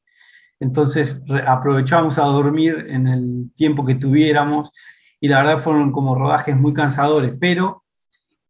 Entonces, 0.60 1.24
aprovechábamos 1.46 2.18
a 2.18 2.24
dormir 2.24 2.88
en 2.90 3.08
el 3.08 3.52
tiempo 3.56 3.86
que 3.86 3.96
tuviéramos, 3.96 4.72
y 5.20 5.28
la 5.28 5.42
verdad 5.42 5.60
fueron 5.60 5.92
como 5.92 6.16
rodajes 6.16 6.56
muy 6.56 6.74
cansadores, 6.74 7.34
pero 7.40 7.84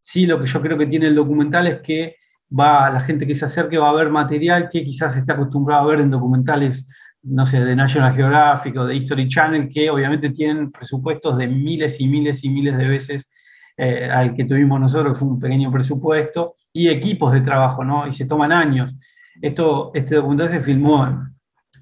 sí 0.01 0.25
lo 0.25 0.39
que 0.39 0.47
yo 0.47 0.61
creo 0.61 0.77
que 0.77 0.87
tiene 0.87 1.07
el 1.07 1.15
documental 1.15 1.67
es 1.67 1.81
que 1.81 2.15
va, 2.57 2.89
la 2.89 3.01
gente 3.01 3.27
que 3.27 3.35
se 3.35 3.45
acerque 3.45 3.77
va 3.77 3.89
a 3.89 3.93
ver 3.93 4.09
material 4.09 4.69
que 4.69 4.83
quizás 4.83 5.15
está 5.15 5.33
acostumbrado 5.33 5.83
a 5.83 5.87
ver 5.87 5.99
en 6.01 6.11
documentales, 6.11 6.87
no 7.23 7.45
sé, 7.45 7.63
de 7.63 7.75
National 7.75 8.15
Geographic 8.15 8.77
o 8.77 8.85
de 8.85 8.95
History 8.95 9.27
Channel, 9.27 9.69
que 9.69 9.89
obviamente 9.89 10.29
tienen 10.29 10.71
presupuestos 10.71 11.37
de 11.37 11.47
miles 11.47 11.99
y 11.99 12.07
miles 12.07 12.43
y 12.43 12.49
miles 12.49 12.77
de 12.77 12.87
veces 12.87 13.27
eh, 13.75 14.09
al 14.09 14.33
que 14.33 14.45
tuvimos 14.45 14.79
nosotros, 14.79 15.13
que 15.13 15.19
fue 15.19 15.27
un 15.27 15.39
pequeño 15.39 15.71
presupuesto, 15.71 16.55
y 16.71 16.87
equipos 16.89 17.33
de 17.33 17.41
trabajo, 17.41 17.83
¿no? 17.83 18.07
Y 18.07 18.11
se 18.11 18.25
toman 18.25 18.51
años. 18.51 18.95
Esto, 19.41 19.91
este 19.93 20.15
documental 20.15 20.49
se 20.49 20.59
filmó 20.59 21.05
en, 21.05 21.36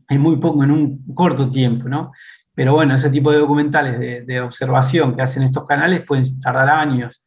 muy 0.09 0.37
poco, 0.37 0.63
en 0.63 0.71
un 0.71 1.13
corto 1.13 1.49
tiempo, 1.49 1.89
¿no? 1.89 2.11
Pero 2.53 2.73
bueno, 2.73 2.95
ese 2.95 3.09
tipo 3.09 3.31
de 3.31 3.39
documentales 3.39 4.25
de, 4.25 4.41
observación 4.41 5.15
que 5.15 5.21
hacen 5.21 5.43
estos 5.43 5.65
canales 5.65 6.05
pueden 6.05 6.39
tardar 6.39 6.69
años 6.69 7.23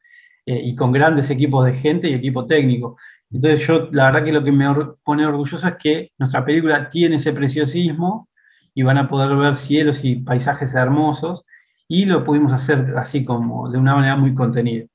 eh, 0.47 0.61
y 0.65 0.75
con 0.75 0.91
grandes 0.91 1.31
equipos 1.31 1.67
de 1.67 1.75
gente 1.75 2.09
y 2.09 2.15
equipo 2.15 2.47
técnico. 2.47 2.97
Entonces 3.31 3.67
yo, 3.67 3.89
la 3.93 4.07
verdad 4.07 4.25
que 4.25 4.33
lo 4.33 4.43
que 4.43 4.53
me 4.53 4.67
pone 5.05 5.27
orgulloso 5.27 5.69
es 5.69 5.77
que 5.77 6.13
nuestra 6.19 6.45
película 6.45 6.89
tiene 6.89 7.17
ese 7.17 7.33
preciosismo 7.33 8.29
y 8.75 8.83
van 8.83 8.97
a 8.97 9.09
poder 9.09 9.37
ver 9.37 9.55
cielos 9.55 10.05
y 10.05 10.17
paisajes 10.17 10.75
hermosos 10.75 11.45
y 11.87 12.07
lo 12.07 12.25
pudimos 12.25 12.53
hacer 12.53 12.95
así 12.97 13.25
como 13.25 13.71
de 13.71 13.79
una 13.79 13.95
manera 13.95 14.17
muy 14.17 14.35
contenida. 14.35 14.87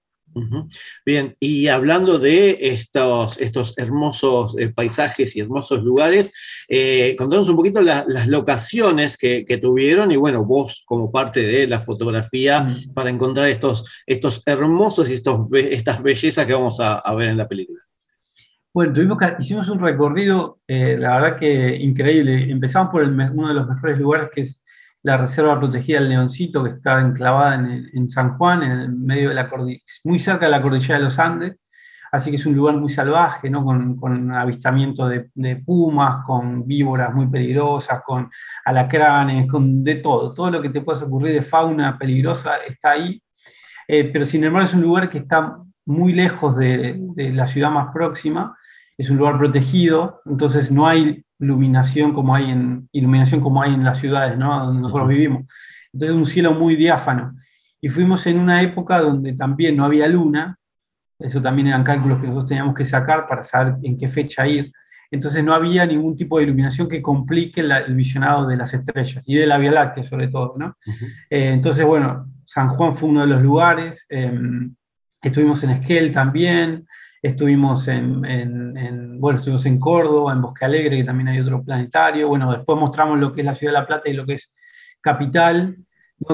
Bien, 1.05 1.35
y 1.39 1.67
hablando 1.67 2.17
de 2.19 2.57
estos, 2.59 3.39
estos 3.39 3.77
hermosos 3.77 4.55
eh, 4.57 4.69
paisajes 4.69 5.35
y 5.35 5.41
hermosos 5.41 5.83
lugares, 5.83 6.33
eh, 6.67 7.15
contanos 7.17 7.49
un 7.49 7.55
poquito 7.55 7.81
las 7.81 8.27
locaciones 8.27 9.17
que, 9.17 9.43
tuvieron 9.61 10.11
y 10.11 10.17
bueno, 10.17 10.43
vos 10.43 10.83
como 10.85 11.11
parte 11.11 11.41
de 11.41 11.67
la 11.67 11.79
fotografía 11.79 12.61
mm. 12.61 12.93
para 12.93 13.09
encontrar 13.09 13.47
estos, 13.47 13.89
estos 14.05 14.41
hermosos 14.45 15.09
y 15.09 15.13
estos, 15.13 15.47
estas 15.53 16.01
bellezas 16.01 16.45
que 16.45 16.53
vamos 16.53 16.79
a, 16.79 17.01
ver 17.15 17.29
en 17.29 17.37
la 17.37 17.47
película. 17.47 17.79
Bueno, 18.73 18.91
tuvimos 18.91 19.19
hicimos 19.39 19.69
un 19.69 19.79
recorrido, 19.79 20.59
eh, 20.67 20.97
la 20.97 21.19
verdad 21.19 21.37
que 21.37 21.75
increíble. 21.75 22.49
Empezamos 22.49 22.91
por 22.91 23.03
uno 23.03 23.47
de 23.47 23.53
los 23.53 23.67
mejores 23.67 23.99
lugares 23.99 24.29
que 24.33 24.41
es 24.41 24.62
la 25.03 25.17
reserva 25.17 25.59
protegida 25.59 25.99
del 25.99 26.09
Leoncito, 26.09 26.63
que 26.63 26.71
está 26.71 26.99
enclavada 27.01 27.55
en, 27.55 28.09
San 28.09 28.37
Juan, 28.37 28.63
en 28.63 29.05
medio 29.05 29.29
de 29.29 29.35
la 29.35 29.49
muy 30.05 30.17
cerca 30.17 30.45
de 30.45 30.51
la 30.51 30.61
cordillera 30.61 30.97
de 30.97 31.03
los 31.03 31.19
Andes, 31.19 31.57
así 32.13 32.29
que 32.29 32.37
es 32.37 32.45
un 32.45 32.55
lugar 32.55 32.77
muy 32.77 32.89
salvaje, 32.89 33.49
¿no? 33.49 33.65
con, 33.65 34.31
avistamiento 34.31 35.07
de, 35.07 35.55
pumas, 35.65 36.23
con 36.25 36.65
víboras 36.65 37.13
muy 37.13 37.27
peligrosas, 37.27 38.01
con 38.05 38.29
alacranes, 38.63 39.49
con 39.51 39.83
de 39.83 39.95
todo, 39.95 40.33
todo 40.33 40.49
lo 40.49 40.61
que 40.61 40.69
te 40.69 40.81
pueda 40.81 41.03
ocurrir 41.03 41.33
de 41.33 41.41
fauna 41.41 41.97
peligrosa 41.97 42.57
está 42.67 42.91
ahí, 42.91 43.21
eh, 43.87 44.05
pero 44.05 44.23
sin 44.23 44.45
embargo 44.45 44.67
es 44.67 44.73
un 44.73 44.81
lugar 44.81 45.09
que 45.09 45.17
está 45.17 45.57
muy 45.85 46.13
lejos 46.13 46.55
de, 46.55 46.95
de 46.97 47.33
la 47.33 47.45
ciudad 47.45 47.71
más 47.71 47.91
próxima, 47.93 48.55
es 48.97 49.09
un 49.09 49.17
lugar 49.17 49.37
protegido, 49.37 50.21
entonces 50.25 50.71
no 50.71 50.87
hay 50.87 51.25
iluminación 51.43 52.13
como 52.13 52.35
hay 52.35 52.49
en, 52.49 52.89
iluminación 52.91 53.41
como 53.41 53.61
hay 53.61 53.73
en 53.73 53.83
las 53.83 53.97
ciudades, 53.97 54.37
¿no? 54.37 54.65
donde 54.65 54.81
nosotros 54.81 55.07
vivimos. 55.07 55.45
Entonces 55.91 56.17
un 56.17 56.25
cielo 56.25 56.53
muy 56.53 56.75
diáfano. 56.75 57.35
Y 57.81 57.89
fuimos 57.89 58.25
en 58.27 58.39
una 58.39 58.61
época 58.61 58.99
donde 58.99 59.33
también 59.33 59.75
no 59.75 59.85
había 59.85 60.07
luna, 60.07 60.57
eso 61.19 61.41
también 61.41 61.67
eran 61.67 61.83
cálculos 61.83 62.19
que 62.19 62.27
nosotros 62.27 62.49
teníamos 62.49 62.75
que 62.75 62.85
sacar 62.85 63.27
para 63.27 63.43
saber 63.43 63.75
en 63.83 63.97
qué 63.97 64.07
fecha 64.07 64.47
ir. 64.47 64.71
Entonces 65.11 65.43
no 65.43 65.53
había 65.53 65.85
ningún 65.85 66.15
tipo 66.15 66.37
de 66.37 66.45
iluminación 66.45 66.89
que 66.89 67.01
complique 67.01 67.61
el 67.61 67.93
visionado 67.93 68.47
de 68.47 68.57
las 68.57 68.73
estrellas 68.73 69.23
y 69.27 69.35
de 69.35 69.45
la 69.45 69.59
Vía 69.59 69.71
Láctea 69.71 70.03
sobre 70.03 70.27
todo. 70.27 70.55
¿no? 70.57 70.75
Eh, 71.29 71.49
entonces, 71.53 71.85
bueno, 71.85 72.25
San 72.45 72.69
Juan 72.69 72.95
fue 72.95 73.09
uno 73.09 73.21
de 73.21 73.27
los 73.27 73.41
lugares, 73.41 74.05
em, 74.09 74.73
estuvimos 75.21 75.63
en 75.63 75.69
Esquel 75.71 76.11
también, 76.11 76.87
Estuvimos 77.23 77.87
en, 77.87 79.17
bueno, 79.17 79.39
estuvimos 79.39 79.65
en 79.65 79.79
Córdoba, 79.79 80.33
en 80.33 80.41
Bosque 80.41 80.65
Alegre, 80.65 80.97
que 80.97 81.03
también 81.05 81.29
hay 81.29 81.39
otro 81.39 81.63
planetario. 81.63 82.27
Bueno, 82.27 82.51
después 82.51 82.77
mostramos 82.77 83.17
lo 83.17 83.31
que 83.31 83.39
es 83.39 83.45
la 83.45 83.55
ciudad 83.55 83.71
de 83.71 83.79
La 83.79 83.87
Plata 83.87 84.09
y 84.09 84.13
lo 84.13 84.25
que 84.25 84.33
es 84.33 84.53
capital, 84.99 85.77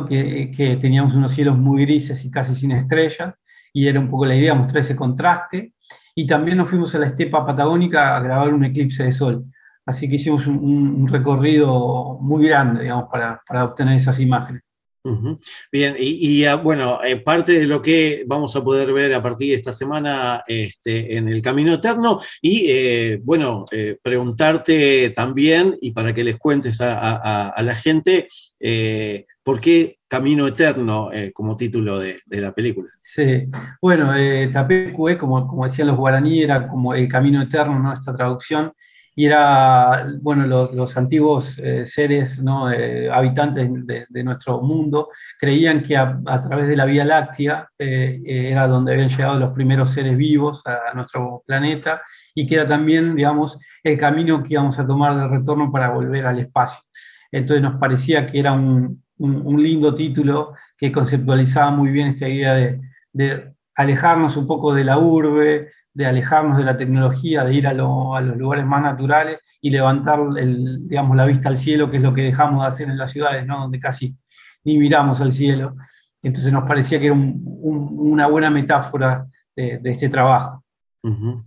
que, 0.08 0.52
que, 0.56 0.78
teníamos 0.78 1.14
unos 1.14 1.32
cielos 1.32 1.60
muy 1.60 1.84
grises 1.84 2.26
y 2.26 2.32
casi 2.32 2.56
sin 2.56 2.72
estrellas, 2.72 3.40
y 3.72 3.88
era 3.88 4.00
un 4.00 4.10
poco 4.10 4.26
la 4.26 4.36
idea, 4.36 4.56
mostrar 4.56 4.82
ese 4.82 4.96
contraste. 4.96 5.74
Y 6.16 6.26
también 6.26 6.58
nos 6.58 6.70
fuimos 6.70 6.94
a 6.96 7.00
la 7.00 7.06
estepa 7.06 7.46
patagónica 7.46 8.18
a 8.18 8.20
grabar 8.22 8.52
un 8.52 8.66
eclipse 8.66 9.04
de 9.04 9.12
sol. 9.12 9.46
Así 9.86 10.10
que 10.10 10.16
hicimos 10.16 10.48
un, 10.48 11.08
recorrido 11.08 12.18
muy 12.20 12.48
grande, 12.48 12.82
digamos, 12.82 13.10
para, 13.12 13.42
para 13.48 13.66
obtener 13.66 13.96
esas 13.96 14.20
imágenes. 14.20 14.64
Bien, 15.72 15.96
y, 15.98 16.44
ah, 16.46 16.56
bueno, 16.56 17.04
eh, 17.04 17.18
parte 17.18 17.58
de 17.58 17.66
lo 17.66 17.82
que 17.82 18.24
vamos 18.28 18.56
a 18.56 18.64
poder 18.64 18.92
ver 18.92 19.14
a 19.14 19.22
partir 19.22 19.50
de 19.50 19.56
esta 19.56 19.72
semana 19.72 20.44
este, 20.46 21.16
en 21.16 21.30
el 21.30 21.42
Camino 21.42 21.74
Eterno, 21.74 22.20
y 22.42 22.66
eh, 22.70 23.20
bueno, 23.24 23.66
eh, 23.72 23.98
preguntarte 24.02 25.12
también, 25.12 25.78
y 25.82 25.92
para 25.92 26.14
que 26.14 26.24
les 26.24 26.38
cuentes 26.38 26.80
a, 26.82 27.54
la 27.60 27.76
gente, 27.76 28.28
¿por 29.44 29.60
qué 29.60 30.00
Camino 30.08 30.48
Eterno 30.48 31.10
como 31.34 31.56
título 31.56 32.00
de, 32.00 32.20
la 32.28 32.54
película? 32.54 32.90
Sí, 33.02 33.46
bueno, 33.82 34.12
Tapecue, 34.52 35.18
como, 35.18 35.48
como 35.48 35.66
decían 35.66 35.88
los 35.88 35.98
guaraní, 35.98 36.44
era 36.44 36.68
como 36.68 36.94
el 36.94 37.08
Camino 37.08 37.42
Eterno, 37.42 37.80
¿no? 37.80 37.94
Esta 37.94 38.14
traducción 38.14 38.74
y 39.16 39.26
era, 39.26 40.08
bueno, 40.22 40.46
los, 40.48 40.98
antiguos 40.98 41.58
eh, 41.60 41.86
seres, 41.86 42.40
¿no? 42.42 42.72
Eh, 42.72 43.10
habitantes 43.12 43.70
de, 44.10 44.24
nuestro 44.24 44.62
mundo, 44.62 45.10
creían 45.38 45.84
que 45.84 45.98
a, 45.98 46.42
través 46.48 46.68
de 46.68 46.78
la 46.78 46.86
Vía 46.86 47.04
Láctea 47.04 47.68
eh, 47.78 48.22
era 48.26 48.68
donde 48.68 48.94
habían 48.94 49.10
llegado 49.10 49.38
los 49.38 49.54
primeros 49.54 49.92
seres 49.92 50.16
vivos 50.16 50.62
a, 50.66 50.94
nuestro 50.94 51.44
planeta 51.46 52.02
y 52.34 52.48
que 52.48 52.56
era 52.56 52.66
también, 52.66 53.16
digamos, 53.16 53.60
el 53.84 53.98
camino 53.98 54.42
que 54.42 54.54
íbamos 54.54 54.80
a 54.80 54.88
tomar 54.88 55.16
de 55.16 55.28
retorno 55.28 55.72
para 55.72 55.90
volver 55.90 56.26
al 56.26 56.40
espacio. 56.40 56.80
Entonces 57.32 57.62
nos 57.62 57.80
parecía 57.80 58.26
que 58.26 58.40
era 58.40 58.54
un, 58.54 59.04
un, 59.18 59.62
lindo 59.62 59.94
título 59.94 60.54
que 60.78 60.92
conceptualizaba 60.92 61.72
muy 61.72 61.92
bien 61.92 62.08
esta 62.08 62.28
idea 62.28 62.54
de, 62.54 62.82
de 63.12 63.54
alejarnos 63.76 64.36
un 64.38 64.48
poco 64.48 64.74
de 64.74 64.84
la 64.84 64.98
urbe, 64.98 65.72
de 66.00 66.06
alejarnos 66.06 66.58
de 66.58 66.64
la 66.64 66.78
tecnología, 66.78 67.44
de 67.44 67.54
ir 67.54 67.68
a, 67.68 67.74
los 67.74 68.38
lugares 68.38 68.66
más 68.66 68.82
naturales 68.82 69.40
y 69.60 69.70
levantar 69.70 70.18
el, 70.38 70.88
digamos, 70.88 71.18
la 71.18 71.26
vista 71.26 71.50
al 71.50 71.58
cielo, 71.58 71.92
que 71.92 71.98
es 71.98 72.04
lo 72.04 72.14
que 72.14 72.22
dejamos 72.22 72.62
de 72.62 72.68
hacer 72.70 72.90
en 72.90 72.98
las 72.98 73.12
ciudades, 73.12 73.46
¿no? 73.46 73.60
donde 73.60 73.82
casi 73.82 74.16
ni 74.64 74.78
miramos 74.78 75.20
al 75.20 75.34
cielo. 75.34 75.76
Entonces 76.24 76.54
nos 76.54 76.64
parecía 76.64 77.02
que 77.02 77.08
era 77.08 77.16
una 77.16 78.28
buena 78.28 78.50
metáfora 78.50 79.26
de 79.54 79.82
este 79.84 80.08
trabajo 80.08 80.64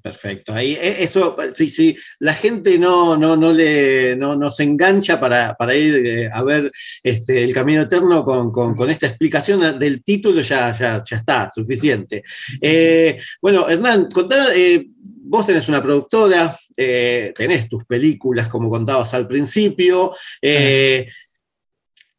perfecto. 0.01 0.53
Ahí, 0.53 0.73
e, 0.81 1.03
eso, 1.03 1.37
sí, 1.55 1.71
sí, 1.71 1.97
la 2.21 2.35
gente 2.35 2.79
no, 2.79 3.17
no, 3.17 3.37
no, 3.37 3.53
le, 3.53 4.17
no, 4.17 4.51
se 4.51 4.63
engancha 4.63 5.21
para, 5.21 5.77
ir 5.77 6.07
eh, 6.07 6.31
a 6.33 6.43
ver 6.43 6.71
este, 7.03 7.45
el 7.45 7.53
Camino 7.53 7.83
Eterno 7.83 8.25
con, 8.25 8.91
esta 8.91 9.07
explicación 9.07 9.79
del 9.79 10.03
título, 10.03 10.41
ya, 10.41 10.77
ya, 10.77 11.03
ya 11.09 11.17
está, 11.17 11.51
suficiente. 11.51 12.23
Eh, 12.61 13.19
bueno, 13.41 13.69
Hernán, 13.69 14.09
contá, 14.11 14.55
eh, 14.55 14.87
vos 14.97 15.47
tenés 15.47 15.69
una 15.69 15.83
productora, 15.83 16.57
tenés 16.75 17.69
tus 17.69 17.85
películas, 17.85 18.49
como 18.49 18.71
contabas 18.71 19.13
al 19.15 19.27
principio. 19.27 20.15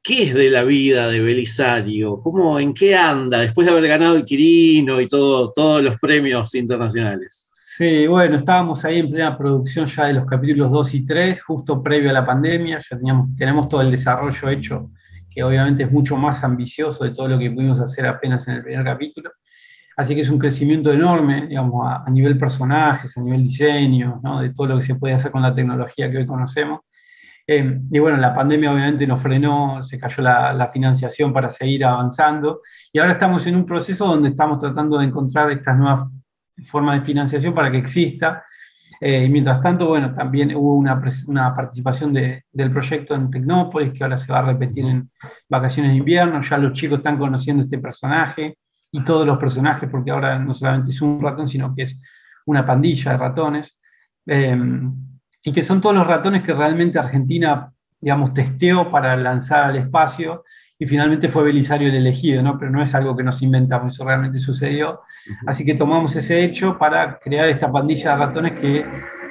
¿Qué 0.05 0.23
es 0.23 0.33
de 0.33 0.49
la 0.49 0.65
vida 0.65 1.07
de 1.07 1.21
Belisario? 1.21 2.19
¿Cómo, 2.21 2.59
¿En 2.59 2.73
qué 2.73 2.93
anda 2.93 3.39
después 3.39 3.65
de 3.65 3.71
haber 3.71 3.87
ganado 3.87 4.17
el 4.17 4.25
Quirino 4.25 4.99
y 4.99 5.07
todo, 5.07 5.53
todos 5.53 5.81
los 5.81 5.97
premios 5.97 6.53
internacionales? 6.55 7.53
Sí, 7.55 8.05
bueno, 8.07 8.35
estábamos 8.35 8.83
ahí 8.83 8.99
en 8.99 9.09
plena 9.09 9.37
producción 9.37 9.85
ya 9.85 10.07
de 10.07 10.13
los 10.13 10.25
capítulos 10.25 10.73
2 10.73 10.93
y 10.95 11.05
3, 11.05 11.41
justo 11.41 11.81
previo 11.81 12.09
a 12.09 12.13
la 12.13 12.25
pandemia, 12.25 12.81
ya 12.81 12.97
teníamos, 12.97 13.33
tenemos 13.37 13.69
todo 13.69 13.79
el 13.79 13.91
desarrollo 13.91 14.49
hecho, 14.49 14.91
que 15.29 15.41
obviamente 15.41 15.83
es 15.83 15.91
mucho 15.91 16.17
más 16.17 16.43
ambicioso 16.43 17.05
de 17.05 17.11
todo 17.11 17.29
lo 17.29 17.39
que 17.39 17.49
pudimos 17.49 17.79
hacer 17.79 18.05
apenas 18.05 18.45
en 18.49 18.55
el 18.55 18.63
primer 18.63 18.83
capítulo. 18.83 19.31
Así 19.95 20.15
que 20.15 20.19
es 20.19 20.29
un 20.29 20.37
crecimiento 20.37 20.91
enorme, 20.91 21.47
digamos, 21.47 21.87
a, 21.87 22.09
nivel 22.09 22.37
personajes, 22.37 23.15
a 23.17 23.21
nivel 23.21 23.43
diseño, 23.43 24.19
¿no? 24.21 24.41
de 24.41 24.49
todo 24.49 24.67
lo 24.67 24.77
que 24.79 24.83
se 24.83 24.95
puede 24.95 25.13
hacer 25.13 25.31
con 25.31 25.41
la 25.41 25.55
tecnología 25.55 26.11
que 26.11 26.17
hoy 26.17 26.25
conocemos. 26.25 26.81
Eh, 27.45 27.79
y 27.91 27.99
bueno, 27.99 28.17
la 28.17 28.33
pandemia 28.33 28.71
obviamente 28.71 29.05
nos 29.05 29.21
frenó, 29.21 29.83
se 29.83 29.99
cayó 29.99 30.23
la, 30.23 30.69
financiación 30.71 31.33
para 31.33 31.49
seguir 31.49 31.83
avanzando 31.83 32.61
y 32.91 32.99
ahora 32.99 33.13
estamos 33.13 33.45
en 33.47 33.57
un 33.57 33.65
proceso 33.65 34.07
donde 34.07 34.29
estamos 34.29 34.59
tratando 34.59 34.97
de 34.97 35.05
encontrar 35.05 35.51
estas 35.51 35.77
nuevas 35.77 36.09
formas 36.67 36.99
de 36.99 37.05
financiación 37.05 37.53
para 37.53 37.71
que 37.71 37.77
exista. 37.79 38.45
Eh, 39.01 39.25
y 39.25 39.29
mientras 39.29 39.59
tanto, 39.59 39.87
bueno, 39.87 40.13
también 40.13 40.55
hubo 40.55 40.75
una, 40.75 41.01
participación 41.53 42.13
del 42.13 42.71
proyecto 42.71 43.15
en 43.15 43.29
Tecnópolis, 43.29 43.91
que 43.91 44.03
ahora 44.03 44.17
se 44.17 44.31
va 44.31 44.39
a 44.39 44.43
repetir 44.43 44.85
en 44.85 45.11
vacaciones 45.49 45.91
de 45.91 45.97
invierno. 45.97 46.41
Ya 46.41 46.57
los 46.57 46.71
chicos 46.71 46.99
están 46.99 47.17
conociendo 47.17 47.63
este 47.63 47.79
personaje 47.79 48.57
y 48.91 49.03
todos 49.03 49.27
los 49.27 49.37
personajes, 49.37 49.89
porque 49.89 50.11
ahora 50.11 50.39
no 50.39 50.53
solamente 50.53 50.91
es 50.91 51.01
un 51.01 51.21
ratón, 51.21 51.49
sino 51.49 51.75
que 51.75 51.83
es 51.83 52.01
una 52.45 52.65
pandilla 52.65 53.11
de 53.11 53.17
ratones. 53.17 53.81
Eh, 54.25 54.57
y 55.43 55.51
que 55.51 55.61
son 55.61 55.81
todos 55.81 55.95
los 55.95 56.07
ratones 56.07 56.43
que 56.43 56.53
realmente 56.53 56.97
Argentina, 56.97 57.71
digamos, 57.99 58.33
testeó 58.33 58.89
para 58.89 59.15
lanzar 59.15 59.65
al 59.65 59.75
espacio. 59.75 60.43
Y 60.79 60.85
finalmente 60.87 61.29
fue 61.29 61.43
Belisario 61.43 61.89
el 61.89 61.95
elegido, 61.95 62.41
¿no? 62.41 62.57
pero 62.57 62.71
no 62.71 62.81
es 62.81 62.93
algo 62.95 63.15
que 63.15 63.23
nos 63.23 63.41
inventamos, 63.41 63.93
eso 63.93 64.05
realmente 64.05 64.37
sucedió. 64.37 65.01
Así 65.45 65.63
que 65.63 65.75
tomamos 65.75 66.15
ese 66.15 66.43
hecho 66.43 66.77
para 66.77 67.19
crear 67.19 67.47
esta 67.47 67.71
pandilla 67.71 68.11
de 68.11 68.17
ratones 68.17 68.59
que 68.59 68.85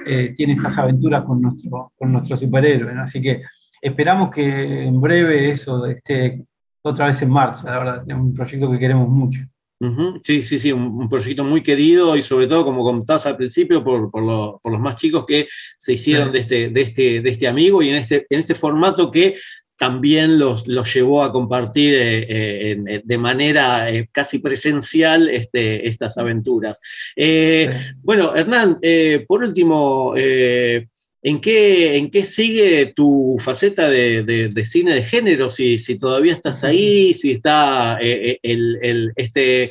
eh, 0.06 0.34
tiene 0.36 0.54
estas 0.54 0.78
aventuras 0.78 1.24
con 1.24 1.42
nuestro, 1.42 1.92
con 1.98 2.12
nuestro 2.12 2.36
superhéroe. 2.36 2.92
Así 2.98 3.20
que 3.20 3.42
esperamos 3.80 4.30
que 4.30 4.84
en 4.84 5.00
breve 5.00 5.50
eso 5.50 5.84
esté 5.86 6.44
otra 6.82 7.06
vez 7.06 7.20
en 7.22 7.30
marcha, 7.30 7.70
la 7.70 7.78
verdad, 7.78 8.04
es 8.06 8.14
un 8.14 8.34
proyecto 8.34 8.70
que 8.70 8.78
queremos 8.78 9.08
mucho. 9.08 9.40
Sí, 10.22 10.42
sí, 10.42 10.58
sí, 10.58 10.70
un, 10.70 11.08
proyecto 11.08 11.42
muy 11.42 11.62
querido 11.62 12.16
y 12.16 12.22
sobre 12.22 12.46
todo, 12.46 12.64
como 12.64 12.84
contabas 12.84 13.26
al 13.26 13.36
principio, 13.36 13.82
por, 13.82 14.10
por, 14.10 14.22
los 14.22 14.80
más 14.80 14.96
chicos 14.96 15.24
que 15.26 15.48
se 15.76 15.94
hicieron 15.94 16.30
de, 16.30 16.38
este, 16.40 16.68
de, 16.68 16.80
este, 16.80 17.20
de 17.20 17.30
este 17.30 17.48
amigo 17.48 17.82
y 17.82 17.88
en 17.88 17.96
este, 17.96 18.26
en 18.30 18.40
este 18.40 18.54
formato 18.54 19.10
que 19.10 19.34
también 19.82 20.38
los, 20.38 20.68
los 20.68 20.94
llevó 20.94 21.24
a 21.24 21.32
compartir 21.32 21.94
eh, 21.94 22.26
eh, 22.28 23.02
de 23.02 23.18
manera 23.18 23.90
eh, 23.90 24.08
casi 24.12 24.38
presencial 24.38 25.28
este, 25.28 25.88
estas 25.88 26.16
aventuras. 26.18 26.80
Bueno, 28.00 28.36
Hernán, 28.36 28.78
por 29.26 29.42
último, 29.42 30.14
¿en 31.22 31.40
qué, 31.40 31.96
¿en 31.96 32.10
qué 32.10 32.24
sigue 32.24 32.92
tu 32.94 33.36
faceta 33.38 33.88
de, 33.88 34.52
cine 34.64 34.94
de 34.94 35.02
género? 35.02 35.50
Si, 35.50 35.78
si, 35.78 35.98
todavía 35.98 36.32
estás 36.32 36.64
ahí, 36.64 37.14
si 37.14 37.32
está 37.32 37.98
el, 38.00 39.12
este 39.16 39.70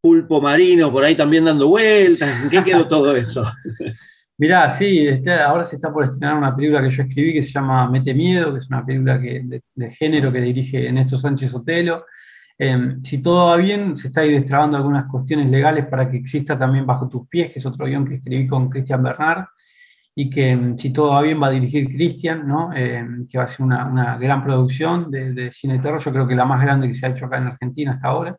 pulpo 0.00 0.40
marino 0.40 0.92
por 0.92 1.04
ahí 1.04 1.14
también 1.14 1.44
dando 1.44 1.68
vueltas, 1.68 2.44
¿en 2.44 2.50
qué 2.50 2.62
quedó 2.62 2.86
todo 2.86 3.16
eso? 3.16 3.44
Mirá, 4.40 4.70
sí, 4.70 5.04
este, 5.04 5.32
ahora 5.32 5.64
se 5.64 5.74
está 5.74 5.92
por 5.92 6.04
estrenar 6.04 6.36
una 6.36 6.54
película 6.54 6.80
que 6.80 6.90
yo 6.90 7.02
escribí 7.02 7.32
que 7.32 7.42
se 7.42 7.50
llama 7.50 7.90
Mete 7.90 8.14
Miedo, 8.14 8.52
que 8.52 8.58
es 8.58 8.68
una 8.68 8.86
película 8.86 9.18
de, 9.18 9.90
género 9.90 10.32
que 10.32 10.40
dirige 10.40 10.92
Néstor 10.92 11.18
Sánchez 11.18 11.52
Otelo. 11.54 12.06
Em, 12.56 13.02
si 13.02 13.20
todo 13.20 13.48
va 13.48 13.56
bien, 13.56 13.96
se 13.96 14.08
está 14.08 14.20
ahí 14.20 14.32
destrabando 14.32 14.76
algunas 14.76 15.10
cuestiones 15.10 15.50
legales 15.50 15.86
para 15.86 16.08
que 16.08 16.18
exista 16.18 16.56
también 16.56 16.86
Bajo 16.86 17.08
tus 17.08 17.26
pies, 17.26 17.50
que 17.50 17.58
es 17.58 17.66
otro 17.66 17.86
guion 17.86 18.06
que 18.06 18.14
escribí 18.14 18.46
con 18.46 18.70
Cristian 18.70 19.02
Bernard, 19.02 19.44
y 20.20 20.28
que 20.28 20.50
em, 20.50 20.76
si 20.76 20.92
todo 20.92 21.10
va 21.10 21.22
bien 21.22 21.40
va 21.40 21.46
a 21.46 21.50
dirigir 21.50 21.86
Cristian, 21.86 22.44
¿no? 22.48 22.72
Em, 22.74 23.28
que 23.28 23.38
va 23.38 23.44
a 23.44 23.48
ser 23.48 23.64
una, 23.64 23.86
una 23.86 24.18
gran 24.18 24.42
producción 24.42 25.12
de, 25.12 25.32
de, 25.32 25.52
cine 25.52 25.78
terror, 25.78 26.00
yo 26.00 26.10
creo 26.10 26.26
que 26.26 26.34
la 26.34 26.44
más 26.44 26.60
grande 26.60 26.88
que 26.88 26.94
se 26.94 27.06
ha 27.06 27.10
hecho 27.10 27.26
acá 27.26 27.38
en 27.38 27.46
Argentina 27.46 27.92
hasta 27.92 28.08
ahora. 28.08 28.36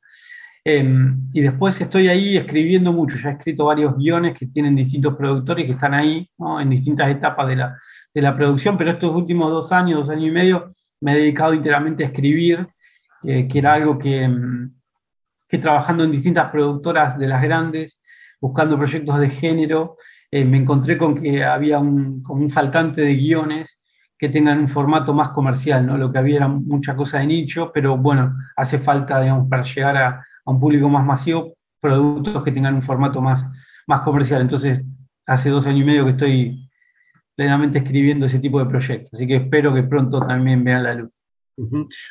Em, 0.65 1.29
y 1.31 1.39
después 1.39 1.79
estoy 1.79 2.09
ahí 2.09 2.35
escribiendo 2.35 2.91
mucho, 2.91 3.15
ya 3.15 3.29
he 3.29 3.31
escrito 3.31 3.63
varios 3.63 3.95
guiones 3.95 4.37
que 4.37 4.47
tienen 4.47 4.75
distintos 4.75 5.15
productores 5.15 5.65
que 5.65 5.71
están 5.71 5.93
ahí 5.93 6.29
en 6.59 6.69
distintas 6.69 7.09
etapas 7.11 7.47
de 7.47 7.55
la, 7.55 7.77
de 8.13 8.21
la, 8.23 8.35
producción, 8.35 8.77
pero 8.77 8.91
estos 8.91 9.15
últimos 9.15 9.49
dos 9.49 9.71
años, 9.71 9.99
dos 10.01 10.09
años 10.09 10.27
y 10.27 10.31
medio, 10.31 10.73
me 10.99 11.13
he 11.13 11.15
dedicado 11.15 11.53
íntegramente 11.53 12.03
a 12.03 12.07
escribir, 12.07 12.67
que 13.23 13.57
era 13.57 13.75
algo 13.75 13.97
que, 13.97 14.23
em, 14.23 14.73
que, 15.47 15.59
trabajando 15.59 16.03
en 16.03 16.11
distintas 16.11 16.51
productoras 16.51 17.17
de 17.17 17.27
las 17.27 17.41
grandes, 17.41 18.01
buscando 18.41 18.75
proyectos 18.77 19.17
de 19.17 19.29
género, 19.29 19.95
eh, 20.31 20.45
me 20.45 20.57
encontré 20.57 20.97
con 20.97 21.15
que 21.15 21.43
había 21.43 21.79
un, 21.79 22.23
un 22.27 22.49
faltante 22.49 23.01
de 23.01 23.15
guiones 23.15 23.79
que 24.17 24.29
tengan 24.29 24.59
un 24.59 24.67
formato 24.67 25.13
más 25.13 25.29
comercial, 25.29 25.85
¿no? 25.85 25.97
Lo 25.97 26.11
que 26.11 26.19
había 26.19 26.37
era 26.37 26.47
mucha 26.47 26.95
cosa 26.95 27.19
de 27.19 27.27
nicho, 27.27 27.71
pero 27.73 27.97
bueno, 27.97 28.35
hace 28.57 28.77
falta, 28.79 29.21
digamos, 29.21 29.49
para 29.49 29.63
llegar 29.63 29.97
a, 29.97 30.07
a 30.45 30.51
un 30.51 30.59
público 30.59 30.89
más 30.89 31.05
masivo 31.05 31.53
productos 31.79 32.43
que 32.43 32.51
tengan 32.51 32.75
un 32.75 32.81
formato 32.81 33.21
más, 33.21 33.45
más 33.87 34.01
comercial. 34.01 34.41
Entonces, 34.41 34.81
hace 35.25 35.49
dos 35.49 35.65
años 35.67 35.81
y 35.81 35.85
medio 35.85 36.05
que 36.05 36.11
estoy 36.11 36.69
plenamente 37.35 37.79
escribiendo 37.79 38.25
ese 38.25 38.39
tipo 38.39 38.59
de 38.59 38.65
proyectos, 38.65 39.13
así 39.13 39.25
que 39.25 39.37
espero 39.37 39.73
que 39.73 39.83
pronto 39.83 40.19
también 40.27 40.63
vean 40.63 40.83
la 40.83 40.93
luz. 40.95 41.09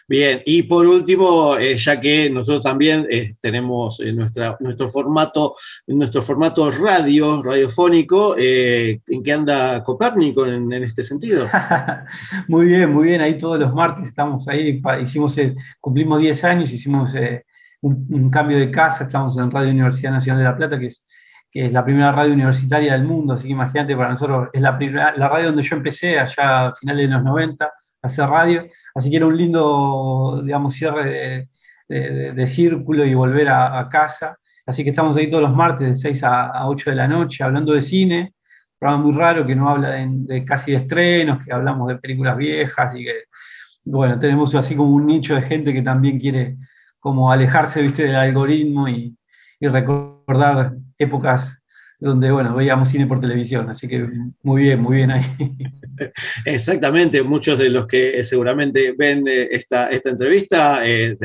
Bien, 0.06 0.42
y 0.44 0.62
por 0.64 0.86
último, 0.86 1.56
eh, 1.56 1.76
ya 1.78 1.98
que 1.98 2.28
nosotros 2.28 2.64
también 2.64 3.06
eh, 3.10 3.34
tenemos 3.40 3.98
eh, 4.00 4.12
nuestra, 4.12 4.56
nuestro 4.60 4.88
formato, 4.88 5.54
nuestro 5.86 6.22
formato 6.22 6.70
radio, 6.70 7.42
radiofónico, 7.42 8.34
¿en 8.36 9.22
qué 9.24 9.32
anda 9.32 9.82
Copérnico 9.82 10.46
en, 10.46 10.72
este 10.72 11.02
sentido? 11.02 11.48
muy 12.48 12.66
bien, 12.66 12.92
muy 12.92 13.08
bien, 13.08 13.20
ahí 13.20 13.38
todos 13.38 13.58
los 13.58 13.72
martes 13.72 14.08
estamos 14.08 14.46
ahí, 14.48 14.82
hicimos, 15.02 15.36
cumplimos 15.80 16.20
10 16.20 16.44
años, 16.44 16.72
hicimos 16.72 17.12
un, 17.80 18.30
cambio 18.30 18.58
de 18.58 18.70
casa, 18.70 19.04
estamos 19.04 19.38
en 19.38 19.50
Radio 19.50 19.70
Universidad 19.70 20.12
Nacional 20.12 20.42
de 20.42 20.44
La 20.44 20.56
Plata, 20.56 20.78
que 20.78 20.86
es, 20.86 21.02
que 21.50 21.66
es 21.66 21.72
la 21.72 21.84
primera 21.84 22.12
radio 22.12 22.34
universitaria 22.34 22.92
del 22.92 23.04
mundo, 23.04 23.34
así 23.34 23.44
que 23.44 23.52
imagínate, 23.52 23.96
para 23.96 24.10
nosotros 24.10 24.48
es 24.52 24.60
la, 24.60 24.76
primera, 24.76 25.14
la 25.16 25.28
radio 25.28 25.46
donde 25.46 25.62
yo 25.62 25.76
empecé 25.76 26.18
allá 26.18 26.68
a 26.68 26.74
finales 26.74 27.08
de 27.08 27.14
los 27.14 27.24
90 27.24 27.64
a 27.64 27.72
hacer 28.02 28.28
radio, 28.28 28.66
así 28.94 29.10
que 29.10 29.16
era 29.16 29.26
un 29.26 29.36
lindo, 29.36 30.42
digamos, 30.44 30.74
cierre 30.74 31.48
de, 31.88 32.46
círculo 32.46 33.04
y 33.04 33.14
volver 33.14 33.48
a, 33.48 33.88
casa. 33.90 34.36
Así 34.66 34.84
que 34.84 34.90
estamos 34.90 35.16
ahí 35.16 35.30
todos 35.30 35.42
los 35.42 35.54
martes 35.54 35.88
de 35.88 35.96
6 35.96 36.24
a, 36.24 36.68
8 36.68 36.90
de 36.90 36.96
la 36.96 37.08
noche 37.08 37.42
hablando 37.42 37.72
de 37.72 37.80
cine, 37.80 38.34
programa 38.78 39.04
muy 39.04 39.14
raro 39.14 39.46
que 39.46 39.56
no 39.56 39.68
habla 39.68 39.90
de, 39.90 40.44
casi 40.44 40.72
de 40.72 40.78
estrenos, 40.78 41.44
que 41.44 41.52
hablamos 41.52 41.88
de 41.88 41.96
películas 41.96 42.36
viejas 42.36 42.94
y 42.94 43.04
que, 43.04 43.24
bueno, 43.84 44.18
tenemos 44.18 44.54
así 44.54 44.76
como 44.76 44.90
un 44.94 45.06
nicho 45.06 45.34
de 45.34 45.42
gente 45.42 45.72
que 45.72 45.82
también 45.82 46.18
quiere 46.18 46.56
como 47.00 47.32
alejarse 47.32 47.82
¿viste? 47.82 48.04
del 48.04 48.16
algoritmo 48.16 48.88
y, 48.88 49.14
recordar 49.60 50.74
épocas 50.98 51.58
donde, 52.00 52.30
bueno, 52.30 52.54
veíamos 52.54 52.88
cine 52.88 53.06
por 53.06 53.20
televisión, 53.20 53.68
así 53.70 53.88
que 53.88 54.08
muy 54.42 54.62
bien, 54.62 54.80
muy 54.80 54.96
bien 54.96 55.10
ahí. 55.10 55.24
Exactamente, 56.44 57.22
muchos 57.22 57.58
de 57.58 57.70
los 57.70 57.86
que 57.86 58.22
seguramente 58.22 58.94
ven 58.96 59.26
eh, 59.26 59.48
esta, 59.50 59.88
esta 59.88 60.10
entrevista 60.10 60.80
eh, 60.84 61.16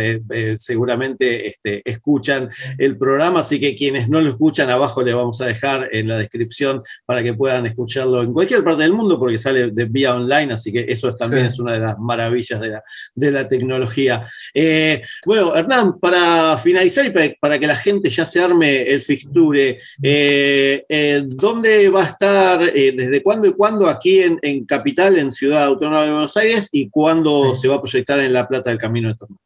seguramente 0.58 1.48
este, 1.48 1.82
escuchan 1.86 2.50
el 2.78 2.98
programa, 2.98 3.42
así 3.42 3.60
que 3.60 3.76
quienes 3.76 4.10
no 4.10 4.20
lo 4.20 4.32
escuchan, 4.32 4.70
abajo 4.70 5.04
le 5.04 5.14
vamos 5.14 5.40
a 5.42 5.46
dejar 5.46 5.90
en 5.92 6.08
la 6.08 6.18
descripción 6.18 6.82
para 7.06 7.22
que 7.22 7.36
puedan 7.36 7.66
escucharlo 7.68 8.24
en 8.24 8.34
cualquier 8.34 8.64
parte 8.64 8.84
del 8.84 8.94
mundo, 8.94 9.20
porque 9.20 9.38
sale 9.38 9.72
de 9.72 9.86
vía 9.86 10.16
online, 10.16 10.54
así 10.54 10.72
que 10.72 10.86
eso 10.88 11.14
también 11.14 11.46
es 11.46 11.60
una 11.60 11.74
de 11.74 11.80
las 11.80 12.00
maravillas 12.00 12.60
de 12.60 12.70
la, 12.70 12.84
de 13.14 13.32
la 13.32 13.48
tecnología. 13.48 14.26
Eh, 14.54 15.04
bueno, 15.26 15.56
Hernán, 15.56 16.00
para 16.00 16.58
finalizar 16.58 17.06
y 17.06 17.36
para, 17.40 17.60
que 17.60 17.68
la 17.68 17.76
gente 17.76 18.10
ya 18.10 18.26
se 18.26 18.42
arme 18.42 18.84
el 18.84 19.02
fixture, 19.02 19.78
eh, 20.02 20.63
eh, 20.90 21.24
¿Dónde 21.26 21.90
va 21.90 22.02
a 22.02 22.08
estar, 22.08 22.62
eh, 22.62 22.94
desde 22.96 23.24
cuándo 23.24 23.48
y 23.48 23.54
cuándo 23.54 23.88
aquí 23.88 24.22
en, 24.22 24.66
Capital, 24.66 25.18
en 25.18 25.32
Ciudad 25.32 25.66
Autónoma 25.66 26.04
de 26.04 26.12
Buenos 26.12 26.38
Aires, 26.38 26.70
y 26.72 26.90
cuándo 26.90 27.56
se 27.56 27.68
va 27.68 27.76
a 27.76 27.82
proyectar 27.82 28.20
en 28.20 28.34
La 28.34 28.48
Plata 28.48 28.70
del 28.70 28.80
Camino 28.80 29.10
Eterno? 29.10 29.38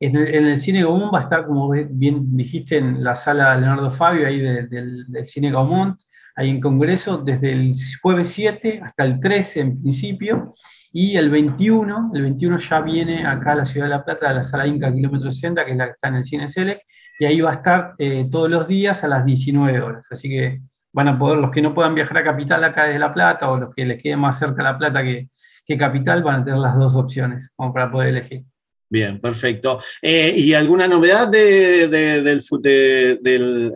En 0.00 0.16
el, 0.16 0.34
en 0.34 0.46
el, 0.46 0.58
Cine 0.58 0.84
Común 0.84 1.10
va 1.12 1.20
a 1.20 1.22
estar, 1.22 1.46
como 1.46 1.70
bien 1.70 2.36
dijiste, 2.36 2.78
en 2.78 3.02
la 3.02 3.16
sala 3.16 3.56
Leonardo 3.56 3.90
Fabio, 3.90 4.26
ahí 4.26 4.40
del, 4.40 5.06
Cine 5.26 5.52
Común, 5.52 5.96
ahí 6.36 6.50
en 6.50 6.60
Congreso, 6.60 7.18
desde 7.18 7.52
el 7.52 7.72
jueves 8.02 8.28
7 8.28 8.80
hasta 8.84 9.04
el 9.04 9.20
13 9.20 9.60
en 9.60 9.80
principio, 9.80 10.52
y 10.96 11.16
el 11.16 11.28
21, 11.28 12.12
el 12.14 12.22
21 12.22 12.56
ya 12.58 12.80
viene 12.80 13.26
acá 13.26 13.50
a 13.50 13.56
la 13.56 13.66
Ciudad 13.66 13.86
de 13.86 13.90
La 13.90 14.04
Plata, 14.04 14.30
a 14.30 14.32
la 14.32 14.44
sala 14.44 14.64
Inca, 14.64 14.92
kilómetro 14.92 15.28
60, 15.28 15.64
que 15.64 15.72
es 15.72 15.76
la 15.76 15.86
que 15.86 15.90
está 15.90 16.06
en 16.06 16.14
el 16.14 16.24
Cine 16.24 16.48
Selec, 16.48 16.82
y 17.18 17.24
ahí 17.24 17.40
va 17.40 17.50
a 17.50 17.54
estar 17.54 17.94
eh, 17.98 18.28
todos 18.30 18.48
los 18.48 18.68
días 18.68 19.02
a 19.02 19.08
las 19.08 19.24
19 19.24 19.80
horas. 19.80 20.06
Así 20.08 20.28
que 20.28 20.60
van 20.92 21.08
a 21.08 21.18
poder, 21.18 21.38
los 21.38 21.50
que 21.50 21.62
no 21.62 21.74
puedan 21.74 21.96
viajar 21.96 22.18
a 22.18 22.22
Capital 22.22 22.62
acá 22.62 22.84
desde 22.84 23.00
La 23.00 23.12
Plata 23.12 23.50
o 23.50 23.58
los 23.58 23.74
que 23.74 23.84
les 23.84 24.00
quede 24.00 24.16
más 24.16 24.38
cerca 24.38 24.62
La 24.62 24.78
Plata 24.78 25.02
que, 25.02 25.28
Capital, 25.76 26.22
van 26.22 26.42
a 26.42 26.44
tener 26.44 26.60
las 26.60 26.78
dos 26.78 26.94
opciones 26.94 27.50
como 27.56 27.74
para 27.74 27.90
poder 27.90 28.10
elegir. 28.10 28.44
Bien, 28.88 29.20
perfecto. 29.20 29.80
Eh, 30.00 30.32
¿Y 30.36 30.54
alguna 30.54 30.86
novedad 30.86 31.26
de, 31.26 31.88
del, 31.88 32.38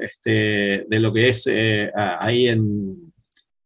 este, 0.00 0.86
de 0.88 1.00
lo 1.00 1.12
que 1.12 1.30
es 1.30 1.48
eh, 1.50 1.90
ahí 1.96 2.46
en, 2.46 3.07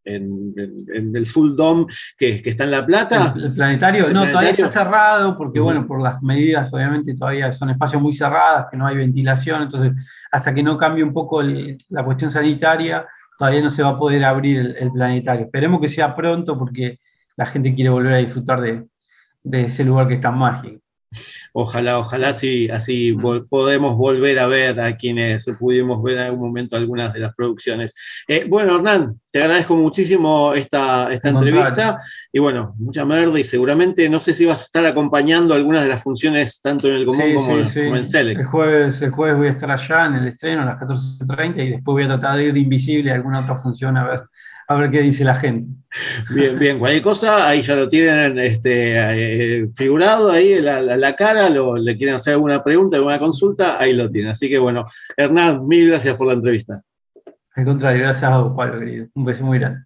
en, 0.05 1.15
el 1.15 1.27
Full 1.27 1.55
Dome 1.55 1.87
que, 2.17 2.43
que, 2.43 2.51
está 2.51 2.65
en 2.65 2.71
La 2.73 2.85
Plata. 2.85 3.35
El, 3.37 3.55
planetario, 3.55 4.11
no, 4.11 4.27
todavía 4.27 4.51
está 4.51 4.69
cerrado 4.69 5.37
porque, 5.37 5.61
bueno, 5.61 5.87
por 5.87 6.01
las 6.01 6.23
medidas, 6.23 6.73
obviamente, 6.73 7.15
todavía 7.15 7.53
son 7.53 7.71
espacios 7.71 8.03
muy 8.03 8.12
cerrados, 8.12 8.67
que 8.71 8.77
no 8.77 8.87
hay 8.87 8.97
ventilación, 8.97 9.62
entonces, 9.62 9.93
hasta 10.31 10.53
que 10.53 10.62
no 10.62 10.77
cambie 10.77 11.05
un 11.05 11.12
poco 11.12 11.43
la 11.43 12.05
cuestión 12.05 12.31
sanitaria, 12.31 13.07
todavía 13.38 13.62
no 13.62 13.71
se 13.71 13.83
va 13.83 13.91
a 13.91 13.99
poder 13.99 14.25
abrir 14.25 14.77
el, 14.79 14.91
planetario. 14.93 15.47
Esperemos 15.47 15.81
que 15.81 15.88
sea 15.88 16.15
pronto 16.15 16.59
porque 16.59 16.99
la 17.37 17.47
gente 17.47 17.75
quiere 17.75 17.91
volver 17.91 18.15
a 18.15 18.19
disfrutar 18.19 18.61
de, 18.61 18.85
de 19.43 19.65
ese 19.67 19.85
lugar 19.85 20.09
que 20.09 20.15
es 20.15 20.21
tan 20.21 20.38
mágico. 20.38 20.82
Ojalá, 21.53 21.98
ojalá 21.98 22.29
así, 22.29 22.68
así 22.68 23.16
podemos 23.48 23.96
volver 23.96 24.38
a 24.38 24.46
ver 24.46 24.81
a 24.81 24.96
quienes 24.96 25.46
pudimos 25.59 26.03
ver 26.03 26.18
en 26.18 26.25
algún 26.25 26.48
momento 26.48 26.77
algunas 26.77 27.12
de 27.12 27.20
las 27.20 27.35
producciones. 27.35 27.94
Eh, 28.29 28.46
bueno, 28.48 28.77
Hernán, 28.77 29.20
te 29.31 29.42
agradezco 29.42 29.77
muchísimo 29.77 30.53
esta, 30.55 31.12
esta 31.12 31.31
entrevista. 31.31 31.98
Y 32.33 32.38
bueno, 32.38 32.75
mucha 32.79 33.05
merda 33.05 33.38
y 33.38 33.44
seguramente 33.44 34.09
no 34.09 34.20
sé 34.20 34.35
si 34.35 34.44
vas 34.44 34.61
a 34.61 34.64
estar 34.64 34.85
acompañando 34.85 35.55
algunas 35.55 35.83
de 35.83 35.88
las 35.88 36.03
funciones 36.03 36.61
tanto 36.61 36.88
en 36.88 36.94
el 36.94 37.07
común 37.07 37.35
como, 37.35 37.59
en 37.59 38.05
El 38.38 38.44
jueves, 38.44 39.01
el 39.01 39.11
jueves 39.11 39.37
voy 39.38 39.48
a 39.48 39.51
estar 39.53 39.70
allá 39.70 40.07
en 40.07 40.14
el 40.16 40.29
estreno 40.29 40.62
a 40.62 40.64
las 40.66 40.79
14.30 40.81 41.66
y 41.66 41.70
después 41.70 41.94
voy 41.94 42.05
a 42.05 42.09
tratar 42.09 42.37
de 42.37 42.44
ir 42.44 42.53
de 42.53 42.61
invisible 42.61 43.11
a 43.11 43.14
alguna 43.14 43.40
otra 43.40 43.57
función 43.57 43.96
a 43.96 44.05
ver 44.05 44.20
a 44.68 44.75
ver 44.77 44.90
qué 44.90 45.01
dice 45.01 45.25
la 45.25 45.35
gente. 45.35 45.70
Bien, 46.31 46.59
bien, 46.59 46.79
cualquier 46.79 47.03
cosa, 47.03 47.46
ahí 47.46 47.62
ya 47.62 47.75
lo 47.75 47.88
tienen 47.88 48.38
este, 48.38 48.94
eh, 48.96 49.68
figurado, 49.75 50.31
ahí 50.31 50.61
la, 50.61 50.81
la, 50.81 51.16
cara, 51.16 51.51
lo, 51.51 51.77
le 51.77 51.96
quieren 51.96 52.14
hacer 52.14 52.35
alguna 52.35 52.64
pregunta, 52.64 52.96
alguna 52.96 53.18
consulta, 53.18 53.79
ahí 53.79 53.92
lo 53.92 54.11
tienen. 54.11 54.33
Así 54.33 54.48
que 54.48 54.59
bueno, 54.59 54.85
Hernán, 55.16 55.66
mil 55.66 55.88
gracias 55.88 56.16
por 56.16 56.29
la 56.29 56.35
entrevista. 56.35 56.83
Al 57.55 57.64
contrario, 57.64 58.03
gracias 58.03 58.31
a 58.31 58.38
vos, 58.38 58.55
Pablo, 58.57 58.81
querido. 58.81 59.07
Un 59.14 59.25
beso 59.25 59.44
muy 59.44 59.59
grande. 59.59 59.81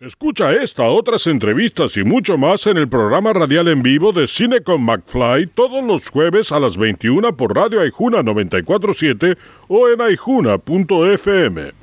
Escucha 0.00 0.52
esta, 0.52 0.82
otras 0.84 1.26
entrevistas 1.26 1.96
y 1.96 2.04
mucho 2.04 2.36
más 2.36 2.66
en 2.66 2.76
el 2.76 2.88
programa 2.88 3.32
radial 3.32 3.68
en 3.68 3.82
vivo 3.82 4.12
de 4.12 4.26
Cine 4.26 4.60
con 4.60 4.82
McFly 4.82 5.46
todos 5.46 5.82
los 5.84 6.10
jueves 6.10 6.52
a 6.52 6.60
las 6.60 6.76
21 6.76 7.36
por 7.36 7.54
Radio 7.54 7.80
Aijuna 7.80 8.22
947 8.22 9.36
o 9.68 9.88
en 9.88 10.00
aijuna.fm. 10.00 11.74